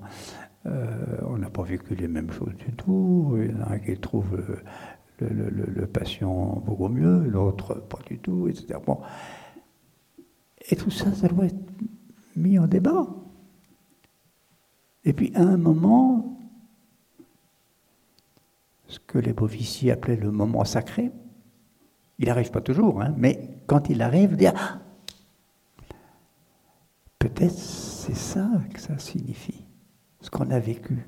[1.37, 3.37] n'a pas vécu les mêmes choses du tout.
[3.37, 4.37] Il y en a qui trouve
[5.19, 8.79] le, patient beaucoup mieux, l'autre pas du tout, etc.
[8.85, 8.99] Bon.
[10.69, 11.55] Et tout ça, ça doit être
[12.35, 13.07] mis en débat.
[15.05, 16.37] Et puis à un moment,
[18.87, 21.11] ce que les Bovici appelaient le moment sacré,
[22.19, 24.79] il n'arrive pas toujours, hein, mais quand il arrive, dire ah,
[27.19, 29.65] peut-être c'est ça que ça signifie
[30.21, 31.07] ce qu'on a vécu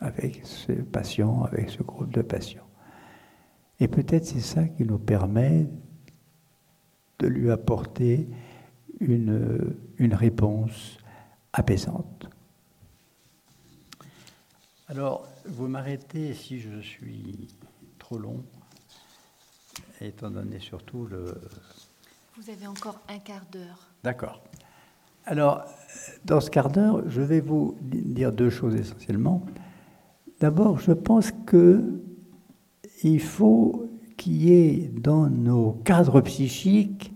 [0.00, 2.67] avec ce patient, avec ce groupe de patients.
[3.80, 5.68] Et peut-être c'est ça qui nous permet
[7.18, 8.28] de lui apporter
[9.00, 10.98] une, une réponse
[11.52, 12.28] apaisante.
[14.88, 17.48] Alors, vous m'arrêtez si je suis
[17.98, 18.42] trop long,
[20.00, 21.40] étant donné surtout le...
[22.36, 23.88] Vous avez encore un quart d'heure.
[24.02, 24.42] D'accord.
[25.26, 25.64] Alors,
[26.24, 29.44] dans ce quart d'heure, je vais vous dire deux choses essentiellement.
[30.40, 31.32] D'abord, je pense
[32.98, 37.12] qu'il faut qu'il y ait dans nos cadres psychiques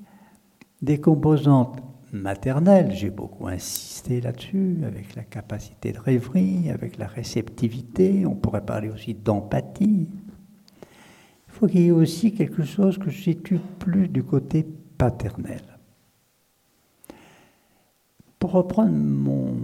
[0.80, 8.26] des composantes maternelles, j'ai beaucoup insisté là-dessus, avec la capacité de rêverie, avec la réceptivité,
[8.26, 10.09] on pourrait parler aussi d'empathie.
[11.49, 14.66] Il faut qu'il y ait aussi quelque chose que je situe plus du côté
[14.99, 15.62] paternel.
[18.39, 19.57] Pour reprendre mon,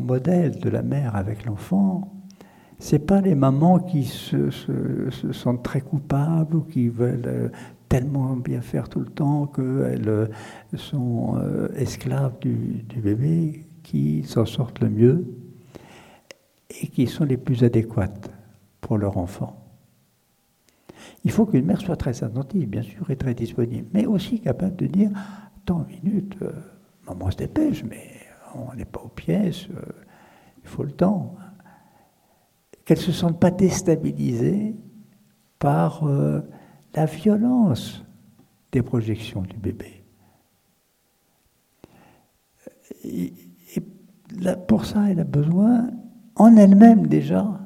[0.00, 2.15] modèle de la mère avec l'enfant,
[2.78, 4.50] c'est pas les mamans qui se,
[5.32, 7.48] sentent très coupables ou qui veulent euh,
[7.88, 10.26] tellement bien faire tout le temps qu'elles euh,
[10.74, 15.26] sont euh, esclaves du, bébé qui s'en sortent le mieux
[16.70, 18.30] et qui sont les plus adéquates
[18.80, 19.62] pour leur enfant.
[21.24, 24.76] Il faut qu'une mère soit très attentive, bien sûr, et très disponible, mais aussi capable
[24.76, 25.10] de dire
[25.58, 26.36] Attends une minute,
[27.08, 28.10] maman se dépêche, mais
[28.54, 29.66] on n'est pas aux pièces,
[30.62, 31.34] il faut le temps.
[32.86, 34.76] Qu'elles ne se sentent pas déstabilisées
[35.58, 36.40] par euh,
[36.94, 38.04] la violence
[38.72, 40.04] des projections du bébé.
[43.04, 43.34] Et,
[44.68, 45.90] pour ça, elle a besoin,
[46.36, 47.60] en elle-même déjà,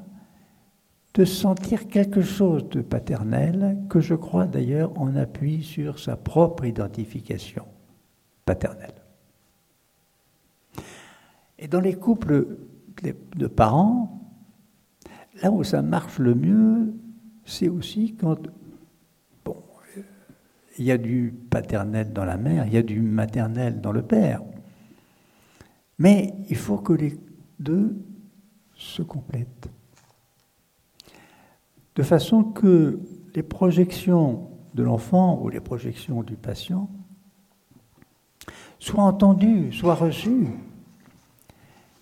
[1.14, 6.64] de sentir quelque chose de paternel, que je crois d'ailleurs en appui sur sa propre
[6.64, 7.66] identification
[8.46, 8.94] paternelle.
[11.58, 12.56] Et dans les couples
[13.02, 14.19] de parents,
[15.42, 16.94] là où ça marche le mieux,
[17.44, 18.38] c'est aussi quand
[19.44, 19.56] bon,
[20.78, 24.02] il y a du paternel dans la mère, il y a du maternel dans le
[24.02, 24.42] père.
[25.98, 27.18] Mais il faut que les
[27.58, 27.96] deux
[28.74, 29.68] se complètent.
[31.96, 32.98] De façon que
[33.34, 36.88] les projections de l'enfant ou les projections du patient
[38.78, 40.48] soient entendues, soient reçues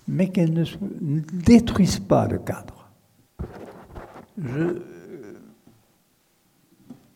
[0.09, 2.78] mais qu'elles ne, détruisent pas le cadre.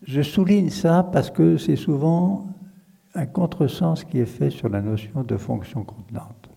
[0.03, 2.49] Je, souligne ça parce que c'est souvent
[3.15, 6.51] un contresens qui est fait sur la notion de fonction contenante.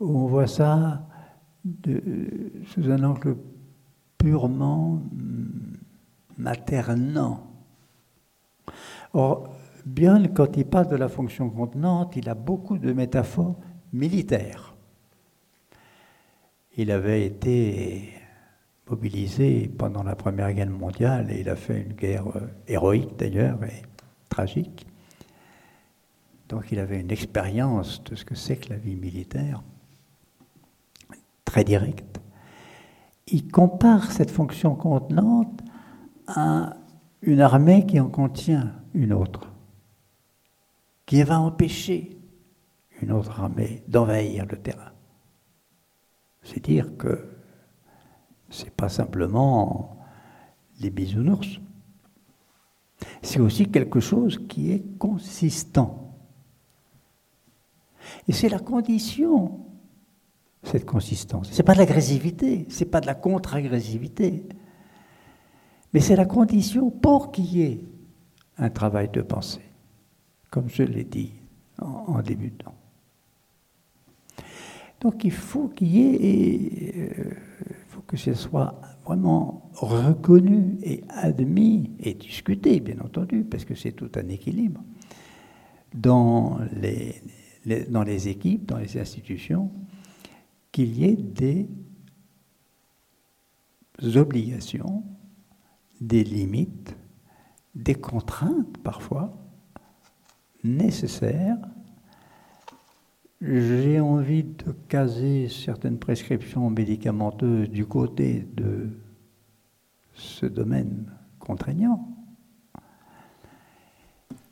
[0.00, 1.06] on voit ça
[2.66, 3.36] sous un angle
[4.16, 5.02] purement
[6.38, 7.46] maternant.
[9.12, 13.56] Or, bien quand il parle de la fonction contenante, il a beaucoup de métaphores
[13.92, 14.74] militaires.
[16.76, 18.21] Il avait été
[18.88, 23.62] mobilisé pendant la Première Guerre mondiale et il a fait une guerre euh, héroïque d'ailleurs
[23.64, 23.82] et
[24.28, 24.86] tragique.
[26.48, 29.62] Donc il avait une expérience de ce que c'est que la vie militaire,
[31.44, 32.20] très directe.
[33.28, 35.62] Il compare cette fonction contenante
[36.26, 36.76] à
[37.22, 39.50] une armée qui en contient une autre,
[41.06, 42.18] qui va empêcher
[43.00, 44.92] une autre armée d'envahir le terrain.
[46.42, 47.31] C'est dire que
[48.52, 49.96] ce n'est pas simplement
[50.80, 51.58] les bisounours.
[53.22, 56.14] C'est aussi quelque chose qui est consistant.
[58.28, 59.60] Et c'est la condition,
[60.62, 61.50] cette consistance.
[61.50, 64.46] Ce n'est pas de l'agressivité, ce n'est pas de la contre-agressivité,
[65.92, 67.84] mais c'est la condition pour qu'il y ait
[68.58, 69.64] un travail de pensée,
[70.50, 71.32] comme je l'ai dit
[71.80, 72.74] en, débutant.
[75.00, 76.91] Donc il faut qu'il y ait,
[78.12, 84.10] que ce soit vraiment reconnu et admis et discuté, bien entendu, parce que c'est tout
[84.16, 84.82] un équilibre
[85.94, 87.22] dans les,
[87.88, 89.70] dans les équipes, dans les institutions,
[90.72, 91.66] qu'il y ait des
[94.14, 95.04] obligations,
[96.02, 96.94] des limites,
[97.74, 99.32] des contraintes parfois
[100.64, 101.56] nécessaires
[103.42, 108.90] j'ai envie de caser certaines prescriptions médicamenteuses du côté de
[110.14, 112.08] ce domaine contraignant,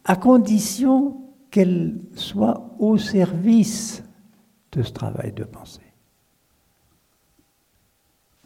[0.05, 4.03] à condition qu'elles soient au service
[4.73, 5.81] de ce travail de pensée.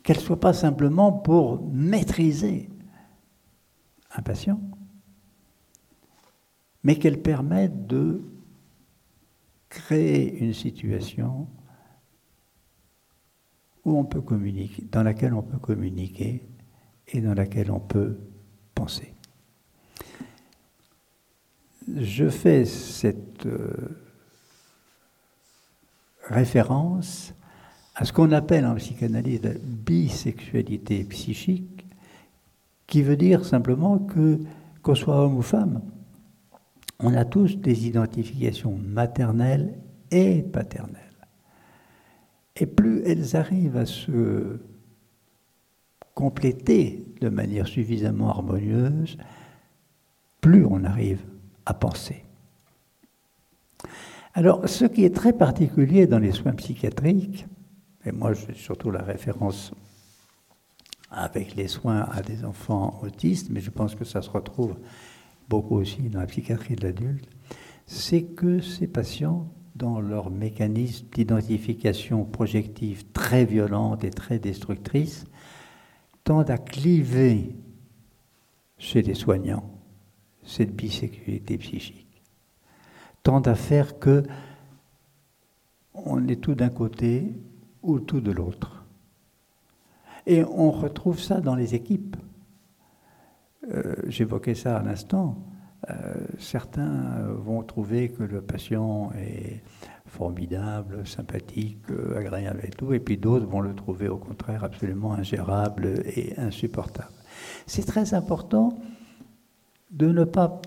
[0.02, 2.68] Qu'elles ne soient pas simplement pour maîtriser
[4.14, 4.60] un patient,
[6.82, 8.22] mais qu'elles permettent de
[9.74, 11.48] créer une situation
[13.84, 16.46] où on peut communiquer, dans laquelle on peut communiquer
[17.08, 18.16] et dans laquelle on peut
[18.74, 19.12] penser.
[21.88, 24.00] Je fais cette euh,
[26.28, 27.34] référence
[27.94, 31.86] à ce qu'on appelle en psychanalyse la bisexualité psychique,
[32.86, 34.40] qui veut dire simplement que,
[34.82, 35.82] qu'on soit homme ou femme,
[37.04, 39.78] on a tous des identifications maternelles
[40.10, 41.02] et paternelles.
[42.56, 44.58] Et plus elles arrivent à se
[46.14, 49.18] compléter de manière suffisamment harmonieuse,
[50.40, 51.20] plus on arrive
[51.66, 52.24] à penser.
[54.32, 57.46] Alors, ce qui est très particulier dans les soins psychiatriques,
[58.06, 59.72] et moi j'ai surtout la référence
[61.10, 64.76] avec les soins à des enfants autistes, mais je pense que ça se retrouve
[65.48, 67.28] beaucoup aussi dans la psychiatrie de l'adulte,
[67.86, 75.26] c'est que ces patients, dans leur mécanisme d'identification projective très violente et très destructrice,
[76.22, 77.56] tendent à cliver
[78.78, 79.70] chez les soignants
[80.44, 82.22] cette bisexualité psychique,
[83.22, 84.22] tendent à faire que
[85.94, 87.32] on est tout d'un côté
[87.82, 88.84] ou tout de l'autre.
[90.26, 92.16] Et on retrouve ça dans les équipes.
[93.72, 95.36] Euh, j'évoquais ça à l'instant.
[95.90, 99.62] Euh, certains vont trouver que le patient est
[100.06, 105.12] formidable, sympathique, euh, agréable et tout, et puis d'autres vont le trouver au contraire absolument
[105.12, 107.12] ingérable et insupportable.
[107.66, 108.78] C'est très important
[109.90, 110.60] de ne pas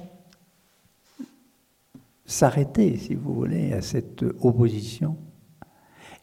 [2.26, 5.18] s'arrêter, si vous voulez, à cette opposition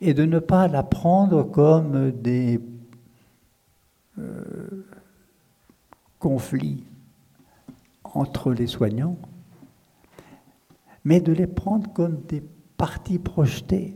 [0.00, 2.60] et de ne pas la prendre comme des
[6.24, 6.82] conflits
[8.02, 9.18] entre les soignants,
[11.04, 12.42] mais de les prendre comme des
[12.78, 13.94] parties projetées,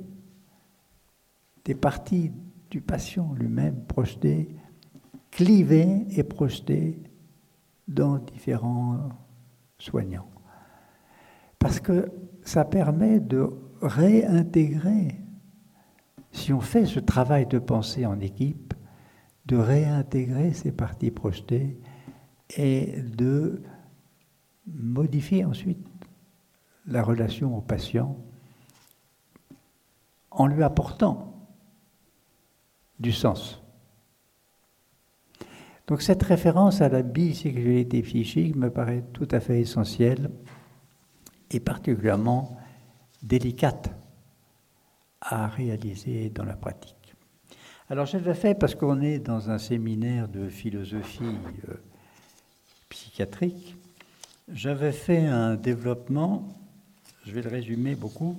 [1.65, 2.31] des parties
[2.71, 4.55] du patient lui-même projetées,
[5.31, 7.03] clivées et projetées
[7.87, 9.09] dans différents
[9.79, 10.29] soignants.
[11.59, 12.13] Parce que
[12.43, 13.49] ça permet de
[13.81, 15.19] réintégrer,
[16.33, 18.75] si on fait ce travail de pensée en équipe,
[19.47, 21.81] de réintégrer ces parties projetées
[22.57, 23.63] et de
[24.67, 25.87] modifier ensuite
[26.87, 28.17] la relation au patient
[30.31, 31.35] en lui apportant
[32.99, 33.63] du sens.
[35.87, 40.31] Donc cette référence à la bisexualité psychique me paraît tout à fait essentielle
[41.51, 42.59] et particulièrement
[43.23, 43.91] délicate
[45.21, 47.15] à réaliser dans la pratique.
[47.91, 51.39] Alors j'avais fait, parce qu'on est dans un séminaire de philosophie
[51.69, 51.75] euh,
[52.89, 53.77] psychiatrique,
[54.53, 56.49] j'avais fait un développement,
[57.27, 58.37] je vais le résumer beaucoup,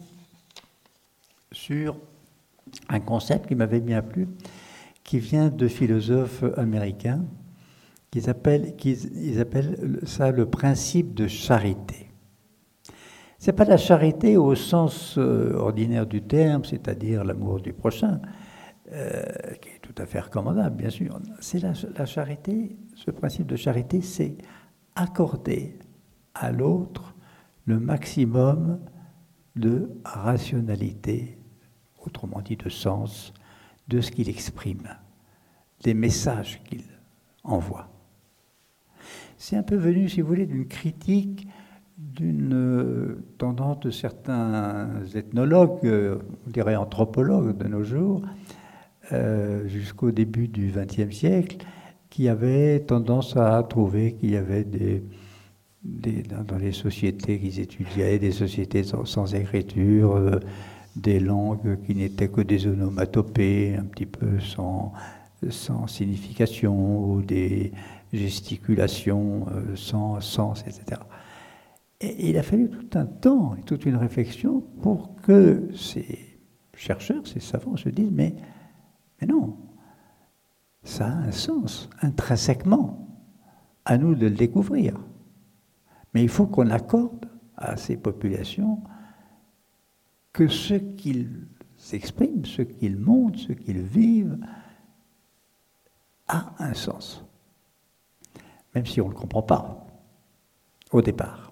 [1.52, 1.98] sur
[2.88, 4.28] un concept qui m'avait bien plu,
[5.04, 7.24] qui vient de philosophes américains,
[8.12, 8.74] qu'ils appellent,
[9.40, 12.08] appellent ça le principe de charité.
[13.40, 18.20] Ce n'est pas la charité au sens euh, ordinaire du terme, c'est-à-dire l'amour du prochain,
[18.92, 19.24] euh,
[19.90, 21.20] tout à fait recommandable, bien sûr.
[21.40, 24.38] C'est la, charité, ce principe de charité, c'est
[24.96, 25.80] accorder
[26.36, 27.16] à l'autre
[27.66, 28.80] le maximum
[29.56, 31.40] de rationalité,
[32.06, 33.34] autrement dit de sens,
[33.88, 34.96] de ce qu'il exprime,
[35.82, 36.84] des messages qu'il
[37.44, 37.90] envoie.
[39.38, 41.48] C'est un peu venu, si vous voulez, d'une critique
[42.00, 48.22] d'une euh, tendance de certains ethnologues, euh, on dirait anthropologues de nos jours,
[49.12, 51.58] euh, jusqu'au début du XXe siècle,
[52.10, 55.04] qui avaient tendance à trouver qu'il y avait des,
[55.84, 60.40] dans les sociétés qu'ils étudiaient, des sociétés sans, écriture, euh,
[60.96, 64.94] des langues qui n'étaient que des onomatopées, un petit peu sans,
[65.50, 67.72] sans signification, ou des
[68.12, 71.02] gesticulations euh, sans sens, etc.
[72.02, 76.20] Et il a fallu tout un temps et toute une réflexion pour que ces
[76.76, 78.36] chercheurs, ces savants se disent, mais,
[79.20, 79.58] mais non,
[80.84, 83.08] ça a un sens intrinsèquement,
[83.86, 85.00] à nous de le découvrir.
[86.14, 88.82] Mais il faut qu'on accorde à ces populations
[90.32, 91.48] que ce qu'ils
[91.94, 94.38] expriment, ce qu'ils montrent, ce qu'ils vivent,
[96.28, 97.26] a un sens.
[98.76, 99.88] Même si on ne le comprend pas
[100.92, 101.52] au départ.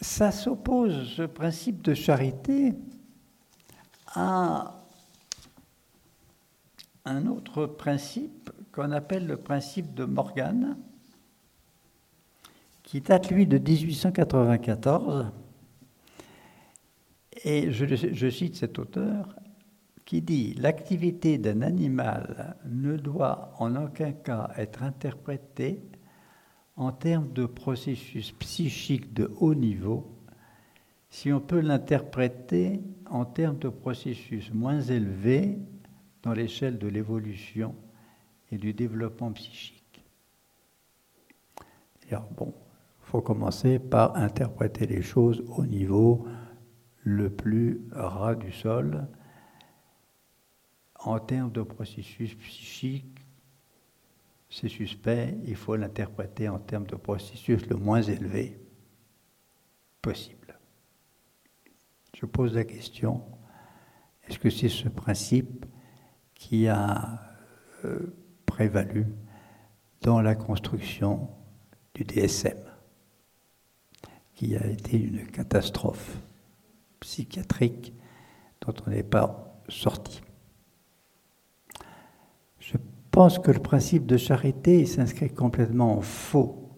[0.00, 2.74] Ça s'oppose, ce principe de charité,
[4.14, 4.82] à
[7.04, 10.76] un autre principe qu'on appelle le principe de Morgan,
[12.82, 15.26] qui date, lui, de 1894.
[17.44, 19.34] Et je, cite cet auteur
[20.04, 25.82] qui dit L'activité d'un animal ne doit en aucun cas être interprétée
[26.76, 30.18] en termes de processus psychique de haut niveau
[31.10, 32.80] si on peut l'interpréter
[33.12, 35.58] en termes de processus moins élevés
[36.22, 37.74] dans l'échelle de l'évolution
[38.50, 40.02] et du développement psychique.
[42.10, 42.54] Alors, bon,
[43.00, 46.26] il faut commencer par interpréter les choses au niveau
[47.02, 49.06] le plus ras du sol.
[51.00, 53.26] En termes de processus psychique,
[54.48, 58.58] c'est suspect, il faut l'interpréter en termes de processus le moins élevé
[60.00, 60.41] possible.
[62.14, 63.22] Je pose la question,
[64.28, 65.64] est-ce que c'est ce principe
[66.34, 67.20] qui a
[67.84, 68.14] euh,
[68.46, 69.06] prévalu
[70.02, 71.28] dans la construction
[71.94, 72.58] du DSM,
[74.34, 76.18] qui a été une catastrophe
[77.00, 77.94] psychiatrique
[78.60, 80.22] dont on n'est pas sorti?
[82.58, 82.76] Je
[83.10, 86.70] pense que le principe de charité s'inscrit complètement en faux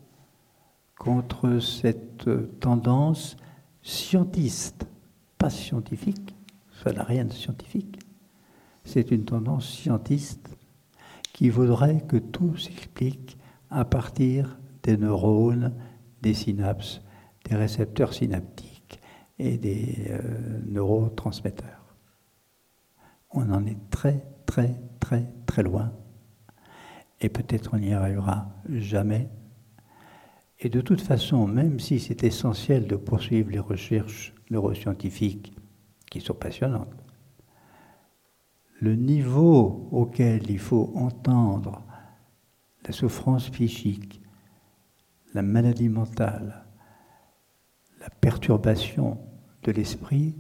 [0.97, 3.37] contre cette tendance
[3.83, 4.87] scientiste,
[5.51, 6.35] scientifique,
[6.83, 7.99] ça n'a rien de scientifique,
[8.85, 10.57] c'est une tendance scientiste
[11.33, 13.37] qui voudrait que tout s'explique
[13.71, 15.75] à partir des neurones,
[16.23, 17.01] des synapses,
[17.45, 19.01] des récepteurs synaptiques
[19.39, 21.97] et des euh, neurotransmetteurs.
[23.31, 25.93] On en est très, très, très, très loin.
[27.21, 29.29] Et peut-être on n'y arrivera jamais.
[30.61, 35.55] Et de toute façon, même si c'est essentiel de poursuivre les recherches neuroscientifiques,
[36.11, 36.95] qui sont passionnantes,
[38.81, 41.83] le niveau auquel il faut entendre
[42.87, 44.21] la souffrance psychique,
[45.33, 46.65] la maladie mentale,
[48.01, 49.19] la perturbation
[49.63, 50.35] de l'esprit,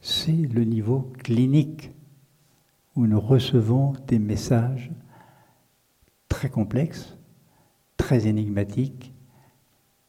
[0.00, 1.90] c'est le niveau clinique
[2.94, 4.90] où nous recevons des messages
[6.28, 7.16] très complexes,
[7.96, 9.12] très énigmatiques,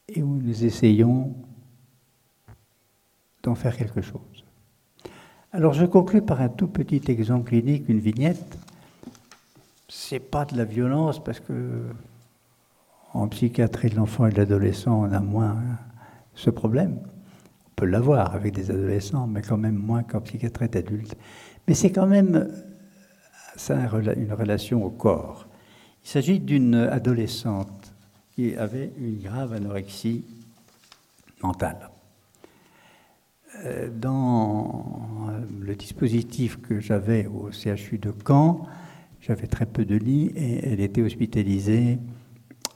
[0.07, 1.35] et où nous essayons
[3.56, 4.43] faire quelque chose.
[5.54, 8.58] Alors je conclus par un tout petit exemple clinique, une vignette.
[9.88, 11.86] C'est pas de la violence parce que
[13.14, 15.58] en psychiatrie de l'enfant et de l'adolescent, on a moins
[16.36, 17.00] ce problème.
[17.02, 21.16] On peut l'avoir avec des adolescents, mais quand même moins qu'en psychiatrie d'adulte.
[21.68, 22.50] Mais c'est quand même
[23.56, 23.76] ça
[24.16, 25.48] une relation au corps.
[26.04, 27.93] Il s'agit d'une adolescente
[28.36, 30.24] qui avait une grave anorexie
[31.41, 31.89] mentale.
[33.66, 35.30] Euh, dans
[35.60, 38.68] le dispositif que j'avais au CHU de Caen,
[39.22, 41.97] j'avais très peu de lits et elle était hospitalisée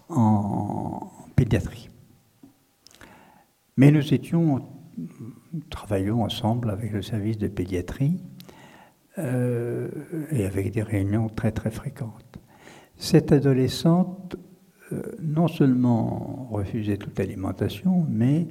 [0.10, 1.90] en pédiatrie.
[3.78, 4.66] Mais nous étions,
[4.98, 8.18] nous travaillions ensemble avec le service de pédiatrie
[9.18, 9.90] euh,
[10.32, 12.40] et avec des réunions très très fréquentes.
[12.98, 14.36] Cette adolescente
[14.94, 18.48] euh, non seulement refusait toute alimentation, mais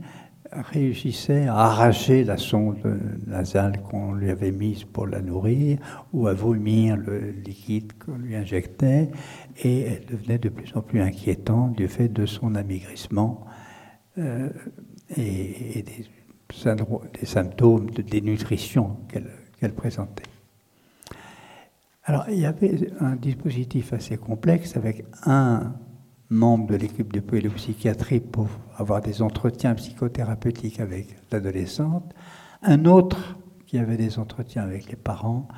[0.53, 2.79] réussissait à arracher la sonde
[3.27, 5.79] nasale qu'on lui avait mise pour la nourrir
[6.13, 9.11] ou à vomir le liquide qu'on lui injectait
[9.63, 13.47] et elle devenait de plus en plus inquiétante du fait de son amaigrissement
[14.19, 14.49] euh,
[15.17, 16.07] et, des,
[17.21, 20.25] des, symptômes de dénutrition qu'elle présentait.
[22.05, 25.75] Alors il y avait un dispositif assez complexe avec un
[26.31, 32.15] membre de l'équipe de pédopsychiatrie pour avoir des entretiens psychothérapeutiques avec l'adolescente,
[32.63, 35.49] un autre qui avait des entretiens avec les parents,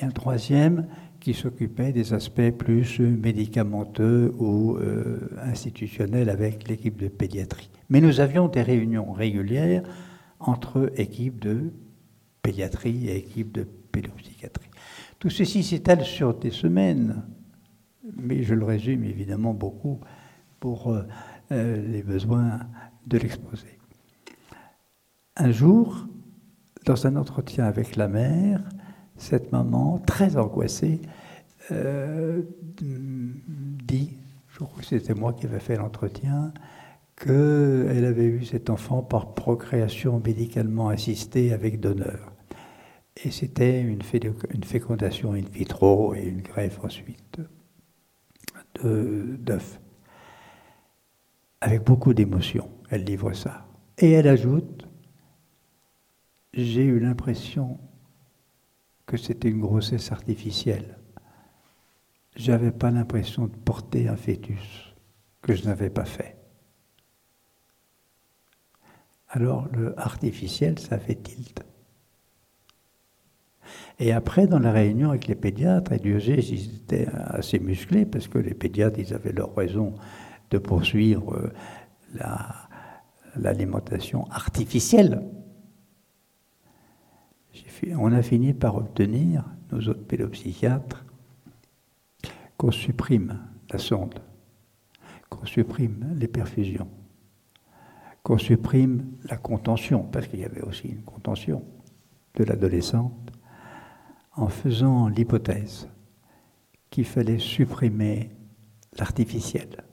[0.00, 0.86] et un troisième
[1.20, 7.70] qui s'occupait des aspects plus médicamenteux ou euh, institutionnels avec l'équipe de pédiatrie.
[7.88, 9.82] Mais nous avions des réunions régulières
[10.38, 11.72] entre équipes de
[12.42, 14.68] pédiatrie et équipes de pédopsychiatrie.
[15.18, 17.22] Tout ceci s'étale sur des semaines,
[18.16, 20.00] mais je le résume évidemment beaucoup
[20.60, 21.02] pour euh,
[21.52, 22.60] euh, les besoins
[23.06, 23.78] de l'exposé.
[25.36, 26.06] Un jour,
[26.84, 28.60] dans un entretien avec la mère,
[29.16, 31.00] cette maman, très angoissée,
[31.72, 32.42] euh,
[32.80, 34.16] dit,
[34.48, 36.52] je crois que c'était moi qui avais fait l'entretien,
[37.16, 42.32] qu'elle avait eu cet enfant par procréation médicalement assistée avec donneur.
[43.24, 47.40] Et c'était une, fécondation in vitro et une greffe ensuite
[48.84, 49.80] d'œufs.
[51.60, 53.66] Avec beaucoup d'émotion, elle livre ça.
[53.98, 54.86] Et elle ajoute,
[56.52, 57.78] j'ai eu l'impression
[59.06, 60.98] que c'était une grossesse artificielle.
[62.34, 64.94] J'avais pas l'impression de porter un fœtus
[65.40, 66.36] que je n'avais pas fait.
[69.28, 71.62] Alors le artificiel, ça fait tilt.
[73.98, 78.06] Et après, dans la réunion avec les pédiatres, et Dieu sait ils étaient assez musclés,
[78.06, 79.94] parce que les pédiatres, avaient leur raison
[80.50, 81.52] de poursuivre euh,
[83.36, 85.22] l'alimentation artificielle.
[87.96, 91.04] On a fini par obtenir, nos autres pédopsychiatres,
[92.56, 93.38] qu'on supprime
[93.70, 94.18] la sonde,
[95.28, 96.88] qu'on supprime les perfusions,
[98.22, 101.62] qu'on supprime la contention, parce qu'il y avait aussi une contention
[102.34, 103.32] de l'adolescente,
[104.36, 105.88] en faisant l'hypothèse
[106.90, 108.30] qu'il fallait supprimer
[108.98, 109.84] l'artificiel.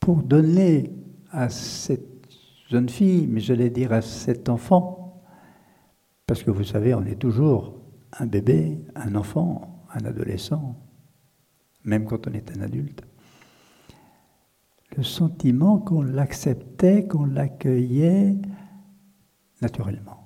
[0.00, 0.92] Pour donner
[1.30, 2.28] à cette
[2.70, 5.22] jeune fille, mais j'allais dire à cet enfant,
[6.26, 7.74] parce que vous savez, on est toujours
[8.18, 10.76] un bébé, un enfant, un adolescent,
[11.84, 13.02] même quand on est un adulte,
[14.96, 18.36] le sentiment qu'on l'acceptait, qu'on l'accueillait
[19.60, 20.25] naturellement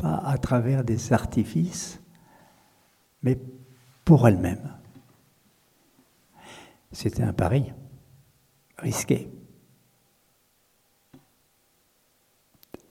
[0.00, 2.00] pas à travers des artifices,
[3.22, 3.38] mais
[4.04, 4.76] pour elle-même.
[6.92, 7.72] C'était un pari
[8.78, 9.30] risqué.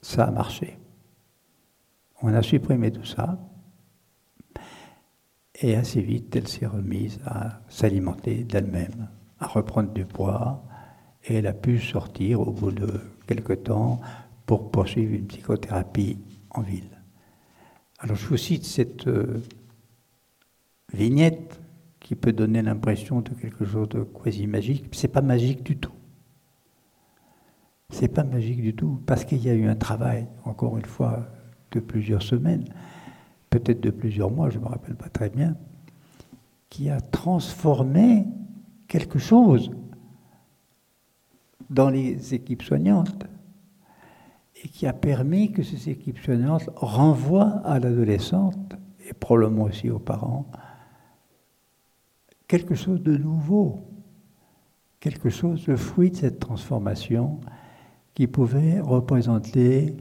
[0.00, 0.78] Ça a marché.
[2.22, 3.38] On a supprimé tout ça.
[5.62, 9.08] Et assez vite, elle s'est remise à s'alimenter d'elle-même,
[9.40, 10.64] à reprendre du poids.
[11.24, 14.00] Et elle a pu sortir au bout de quelque temps
[14.46, 16.18] pour poursuivre une psychothérapie
[16.50, 16.99] en ville.
[18.02, 19.42] Alors je vous cite cette euh,
[20.94, 21.60] vignette
[22.00, 24.86] qui peut donner l'impression de quelque chose de quasi magique.
[24.92, 25.92] C'est pas magique du tout.
[27.90, 31.26] C'est pas magique du tout parce qu'il y a eu un travail, encore une fois,
[31.72, 32.64] de plusieurs semaines,
[33.50, 35.56] peut-être de plusieurs mois, je ne me rappelle pas très bien,
[36.70, 38.26] qui a transformé
[38.88, 39.70] quelque chose
[41.68, 43.26] dans les équipes soignantes
[44.62, 48.74] et qui a permis que ces équipes soignantes renvoient à l'adolescente,
[49.08, 50.50] et probablement aussi aux parents,
[52.46, 53.80] quelque chose de nouveau,
[54.98, 57.40] quelque chose, de fruit de cette transformation
[58.14, 59.96] qui pouvait représenter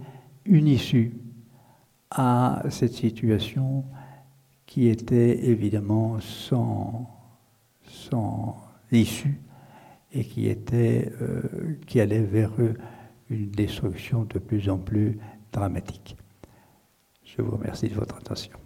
[0.45, 1.14] une issue
[2.12, 3.86] à cette situation
[4.66, 7.10] qui était évidemment sans,
[7.84, 8.57] sans
[8.91, 9.39] issue
[10.12, 12.76] et qui, était, euh, qui allait vers eux
[13.30, 15.17] une destruction de plus en plus
[15.51, 16.17] dramatique.
[17.23, 18.59] Je vous remercie de votre attention.